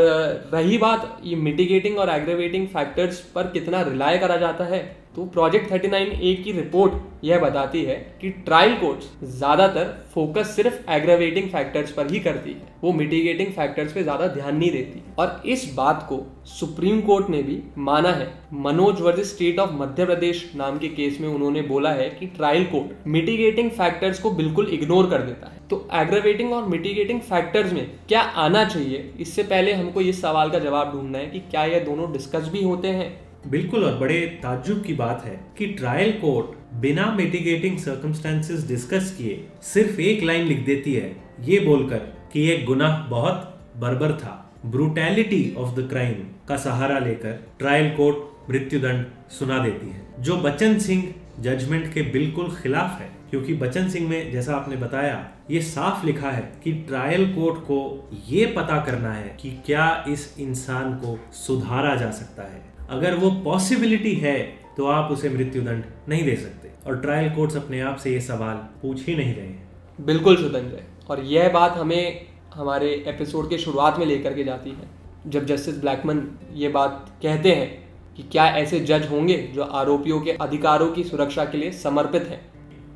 रही 0.55 0.79
बात, 0.79 1.21
ये 1.25 1.37
मिटिगेटिंग 1.37 1.99
और 1.99 2.11
एग्रेवेटिंग 2.11 2.67
फैक्टर्स 2.69 3.21
पर 3.21 3.43
कितना 3.43 3.83
रिलाय 3.83 4.19
करा 4.19 4.37
जाता 4.37 4.65
है? 4.65 4.97
तो 5.17 5.25
प्रोजेक्ट 5.25 5.71
39 5.73 6.11
ए 6.21 6.35
की 6.45 6.53
रिपोर्ट 6.53 7.25
यह 7.25 7.39
बताती 7.41 7.83
है 7.85 7.95
कि 8.21 8.31
ट्रायल 8.47 8.75
कोर्ट्स 8.77 9.07
ज़्यादातर 9.37 9.87
फोकस 10.15 10.55
सिर्फ़ 10.57 10.91
एग्रावेटिंग 10.91 11.49
फैक्टर्स 11.51 11.93
पर 11.93 12.11
ही 12.11 12.21
करती 12.21 12.51
है। 12.51 12.69
वो 12.83 12.93
मिटिगेटिंग 12.93 13.53
फैक्टर्स 13.53 13.93
पे 13.93 14.03
ज़्यादा 14.03 14.27
ध्यान 14.27 14.57
नहीं 14.57 14.71
देती। 14.73 15.03
और 15.19 15.43
इस 15.47 15.73
बात 15.77 16.07
को 16.09 16.21
सुप्रीम 16.49 17.01
कोर्ट 17.01 17.31
ने 17.31 17.43
भी 17.43 17.59
माना 17.81 18.11
है। 18.11 18.29
Manoj 18.55 19.01
versus 19.01 19.35
state 19.35 19.59
of 19.59 19.73
Madhya 19.75 20.05
Pradesh 20.05 20.51
नाम 20.57 20.79
के 20.79 20.89
केस 20.91 21.21
में 21.21 21.29
उन्होंने 21.29 21.63
बोला 21.65 21.93
है 21.93 22.09
कि 22.11 22.27
ट्रायल 22.29 22.65
कोर्ट 22.67 23.07
मिटिगेटिंग 23.09 23.71
फैक्टर्स 23.73 24.19
को 24.19 24.31
बिल्कुल 24.33 24.69
इग्नोर 24.73 25.11
कर 25.11 25.23
देता 25.23 25.47
है। 25.47 25.69
तो 25.71 25.87
एग्रावेटिंग 25.95 26.53
और 26.53 26.69
मिटिगेटिंग 26.69 27.21
फैक्टर्स 27.23 27.73
में 27.73 27.87
क्या 28.09 28.21
आना 28.21 28.65
चाहिए? 28.65 29.13
इससे 29.21 29.43
पहले 29.45 29.73
हमको 29.73 30.01
इस 30.03 30.21
सवाल 30.23 30.51
का 30.51 30.59
जवाब 30.59 30.93
ढूंढना 30.93 31.19
है 31.19 31.27
कि 31.27 31.41
क्या 31.41 31.65
यह 31.65 31.85
दोनों 31.85 32.13
डिस्कस 32.13 32.49
भी 32.53 32.63
होते 32.65 32.89
हैं? 32.91 33.15
बिल्कुल, 33.47 33.85
और 33.85 33.99
बड़े 33.99 34.21
ताज्जुब 34.43 34.83
की 34.83 34.95
बात 34.95 35.25
है 35.25 35.39
कि 35.59 35.67
ट्रायल 35.67 36.13
कोर्ट 36.13 36.57
बिना 36.75 37.05
मिटिगेटिंग 37.13 37.79
सर्कमस्टेंसेस 37.79 38.67
डिस्कस 38.69 39.15
किए 39.19 39.45
सिर्फ़ 39.63 40.01
एक 40.01 40.23
लाइन 40.23 40.47
लिख 40.47 40.65
देती 40.67 40.95
है, 40.95 41.17
ये 41.41 41.61
बोलकर 41.61 41.99
कि 42.33 42.41
ये 42.41 42.59
गुनाह 42.59 42.97
बहुत 43.09 43.53
बर्बर 43.77 44.13
था। 44.13 44.43
ब्रूटैलिटी 44.67 45.55
ऑफ़ 45.59 45.75
द 45.75 45.89
क्राइम 45.89 46.25
का 46.49 46.57
सहारा 46.57 46.99
लेकर 46.99 47.33
ट्रायल 47.59 47.91
कोर्ट 47.91 48.51
मृत्युदंड 48.51 49.05
सुना 49.31 49.59
देती 49.59 49.91
है। 49.91 50.05
जो 50.21 50.37
बच्चन 50.37 50.79
सिंह 50.79 51.15
जजमेंट 51.41 51.93
के 51.95 52.03
बिल्कुल 52.03 52.51
खिलाफ 52.53 53.01
है, 53.01 53.11
क्योंकि 53.31 53.55
बच्चन 53.55 53.89
सिंह 53.89 54.09
में, 54.09 54.33
जैसा 54.33 54.55
आपने 54.57 54.77
बताया, 54.77 55.27
ये 55.51 55.61
साफ़ 55.63 56.07
लिखा 56.07 56.31
है 56.31 56.53
कि 56.65 56.73
ट्रायल 56.89 57.27
कोर्ट 57.35 57.59
को 57.61 58.11
ये 58.29 58.47
पता 58.47 58.81
करना 58.85 59.13
है 59.13 59.37
कि 59.41 59.51
क्या 59.67 60.05
इस 60.09 60.35
इंसान 60.41 60.95
को 60.95 61.19
सुधारा 61.33 61.95
जा 61.95 62.11
सकता 62.11 62.43
है। 62.43 62.76
अगर 62.91 63.15
वो 63.15 63.31
पॉसिबिलिटी 63.45 64.15
है 64.15 64.39
तो 64.77 64.87
आप 64.87 65.11
उसे 65.13 65.29
मृत्युदंड 65.29 65.85
नहीं 66.09 66.25
दे 66.25 66.35
सकते। 66.37 66.71
और 66.87 67.01
ट्रायल 67.01 67.31
कोर्ट्स 67.31 67.57
अपने 67.57 67.81
आप 67.81 67.97
से 67.97 68.13
ये 68.13 68.21
सवाल 68.21 68.57
पूछ 68.83 69.07
ही 69.07 69.15
नहीं 69.15 69.35
रहे 69.35 69.47
हैं। 69.47 70.07
बिल्कुल 70.07 70.37
शुभंजय 70.37 70.83
और 71.11 71.21
यह 71.25 71.49
बात 71.49 71.77
हमें 71.77 72.27
हमारे 72.55 72.91
एपिसोड 73.09 73.49
के 73.51 73.59
शुरुआत 73.59 73.99
में 73.99 74.07
लेकर 74.07 74.35
के 74.35 74.45
जाती 74.45 74.71
है 74.71 75.31
जब 75.31 75.47
जस्टिस 75.47 75.81
ब्लैकमन 75.81 76.23
ये 76.55 76.69
बात 76.69 77.11
कहते 77.23 77.53
हैं 77.53 77.69
कि 78.17 78.23
क्या 78.23 78.47
ऐसे 78.57 78.81
जज 78.81 79.09
होंगे 79.11 79.37
जो 79.55 79.63
आरोपियों 79.63 80.21
के 80.21 80.33
अधिकारों 80.41 80.91
की 80.93 81.05
सुरक्षा 81.05 81.45
के 81.45 81.59
लिए 81.59 81.71
समर्पित 81.73 82.29
हैं। 82.29 82.41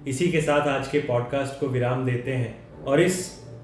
इसी 0.06 0.28
के 0.28 0.40
साथ 0.40 0.68
आज 0.68 0.88
के 0.88 0.98
पॉडकास्ट 0.98 1.60
को 1.60 1.66
विराम 1.66 2.04
देते 2.04 2.32
हैं 2.32 2.84
और 2.84 3.00
इस 3.00 3.18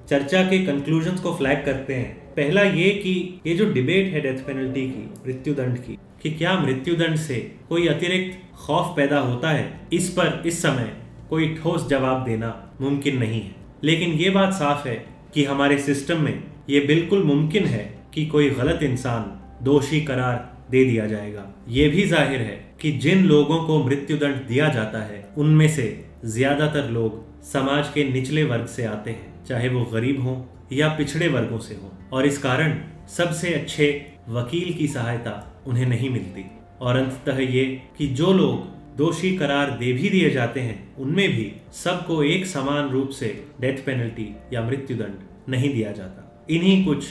चर्चा 0.08 0.42
के 0.42 0.64
कंक्लूजन्स 0.66 1.20
को 1.20 1.34
फ्लैग 1.34 1.64
करते 1.64 1.94
हैं। 1.94 2.14
पहला 2.34 2.62
ये 2.62 2.90
कि 2.90 3.40
ये 3.46 3.54
जो 3.54 3.72
डिबेट 3.72 4.12
है 4.12 4.20
डेथ 4.20 4.44
पेनल्टी 4.46 4.86
की 4.90 5.08
मृत्युदंड 5.26 5.78
की 5.78 5.98
कि 6.22 6.30
क्या 6.30 6.58
मृत्युदंड 6.60 7.16
से 7.18 7.34
कोई 7.68 7.86
अतिरिक्त 7.88 8.38
खौफ 8.56 8.96
पैदा 8.96 9.18
होता 9.20 9.50
है? 9.50 9.88
इस 9.92 10.08
पर 10.10 10.42
इस 10.46 10.62
समय 10.62 10.92
कोई 11.30 11.54
ठोस 11.54 11.86
जवाब 11.88 12.24
देना 12.24 12.54
मुमकिन 12.80 13.18
नहीं 13.18 13.40
है। 13.42 13.54
लेकिन 13.84 14.12
ये 14.14 14.30
बात 14.30 14.52
साफ़ 14.54 14.88
है 14.88 14.94
कि 15.34 15.44
हमारे 15.44 15.78
सिस्टम 15.78 16.20
में 16.20 16.42
ये 16.70 16.80
बिल्कुल 16.80 17.22
मुमकिन 17.24 17.64
है 17.66 17.84
कि 18.14 18.26
कोई 18.26 18.50
गलत 18.50 18.82
इंसान 18.82 19.32
दोषी 19.64 20.00
करार 20.00 20.36
दे 20.70 20.84
दिया 20.84 21.06
जाएगा। 21.06 21.44
ये 21.68 21.88
भी 21.88 22.06
ज़ाहिर 22.06 22.40
है 22.40 22.64
कि 22.80 22.92
जिन 22.98 23.24
लोगों 23.24 23.58
को 23.64 23.82
मृत्युदंड 23.84 24.46
दिया 24.48 24.68
जाता 24.68 25.02
है, 25.02 25.28
उनमें 25.38 25.68
से 25.68 26.04
ज़्यादातर 26.24 26.88
लोग 26.90 27.24
समाज 27.44 27.88
के 27.94 28.04
निचले 28.04 28.44
वर्ग 28.44 28.66
से 28.66 28.84
आते 28.84 29.10
हैं, 29.10 29.44
चाहे 29.44 29.68
वो 29.68 29.84
गरीब 29.84 30.22
हों 30.22 30.36
या 30.72 30.88
पिछड़े 30.88 31.28
वर्गों 31.28 31.58
से 31.58 31.74
हों। 31.74 31.90
और 32.12 32.26
इस 32.26 32.38
कारण 32.38 32.78
सबसे 33.08 33.52
अच्छे 33.54 33.90
वकील 34.28 34.72
की 34.72 34.86
सहायता 34.88 35.30
उन्हें 35.66 35.86
नहीं 35.86 36.10
मिलती। 36.10 36.44
और 36.80 36.96
अंततः 36.96 37.38
ये 37.38 37.64
कि 37.98 38.06
जो 38.06 38.32
लोग 38.32 38.96
दोषी 38.96 39.36
करार 39.36 39.70
दे 39.70 39.92
भी 39.92 40.08
दिए 40.10 40.30
जाते 40.30 40.60
हैं, 40.60 40.96
उनमें 40.96 41.28
भी 41.28 41.52
सबको 41.74 42.22
एक 42.22 42.46
समान 42.46 42.88
रूप 42.88 43.08
से 43.10 43.28
डेथ 43.60 43.84
पेनल्टी 43.86 44.34
या 44.52 44.62
मृत्युदंड 44.62 45.20
नहीं 45.48 45.72
दिया 45.74 45.92
जाता। 45.92 46.46
इन्हीं 46.50 46.84
कुछ 46.86 47.04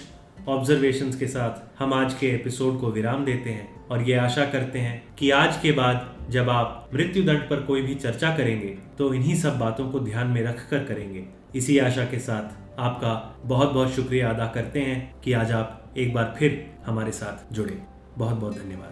ऑब्जर्वेशन 0.47 1.11
के 1.11 1.27
साथ 1.27 1.79
हम 1.79 1.93
आज 1.93 2.13
के 2.13 2.27
एपिसोड 2.27 2.79
को 2.79 2.91
विराम 2.91 3.25
देते 3.25 3.49
हैं 3.49 3.87
और 3.87 4.01
ये 4.01 4.15
आशा 4.15 4.45
करते 4.45 4.79
हैं 4.79 5.03
कि 5.15 5.29
आज 5.31 5.57
के 5.57 5.71
बाद 5.71 6.11
जब 6.29 6.49
आप 6.49 6.89
मृत्यु 6.93 7.23
दंड 7.23 7.39
पर 7.39 7.61
कोई 7.61 7.81
भी 7.81 7.95
चर्चा 7.95 8.35
करेंगे 8.37 8.69
तो 8.97 9.13
इन्हीं 9.13 9.35
सब 9.35 9.57
बातों 9.59 9.89
को 9.89 9.99
ध्यान 9.99 10.27
में 10.27 10.41
रख 10.43 10.67
कर 10.69 10.83
करेंगे। 10.83 11.23
इसी 11.55 11.77
आशा 11.79 12.05
के 12.05 12.19
साथ 12.19 12.79
आपका 12.79 13.41
बहुत 13.45 13.71
बहुत 13.71 13.93
शुक्रिया 13.95 14.29
अदा 14.29 14.47
करते 14.47 14.79
हैं 14.79 15.13
कि 15.21 15.33
आज 15.33 15.51
आप 15.51 15.93
एक 15.97 16.13
बार 16.13 16.35
फिर 16.39 16.65
हमारे 16.85 17.11
साथ 17.11 17.53
जुड़े। 17.53 17.81
बहुत 18.17 18.37
बहुत 18.37 18.53
धन्यवाद। 18.53 18.91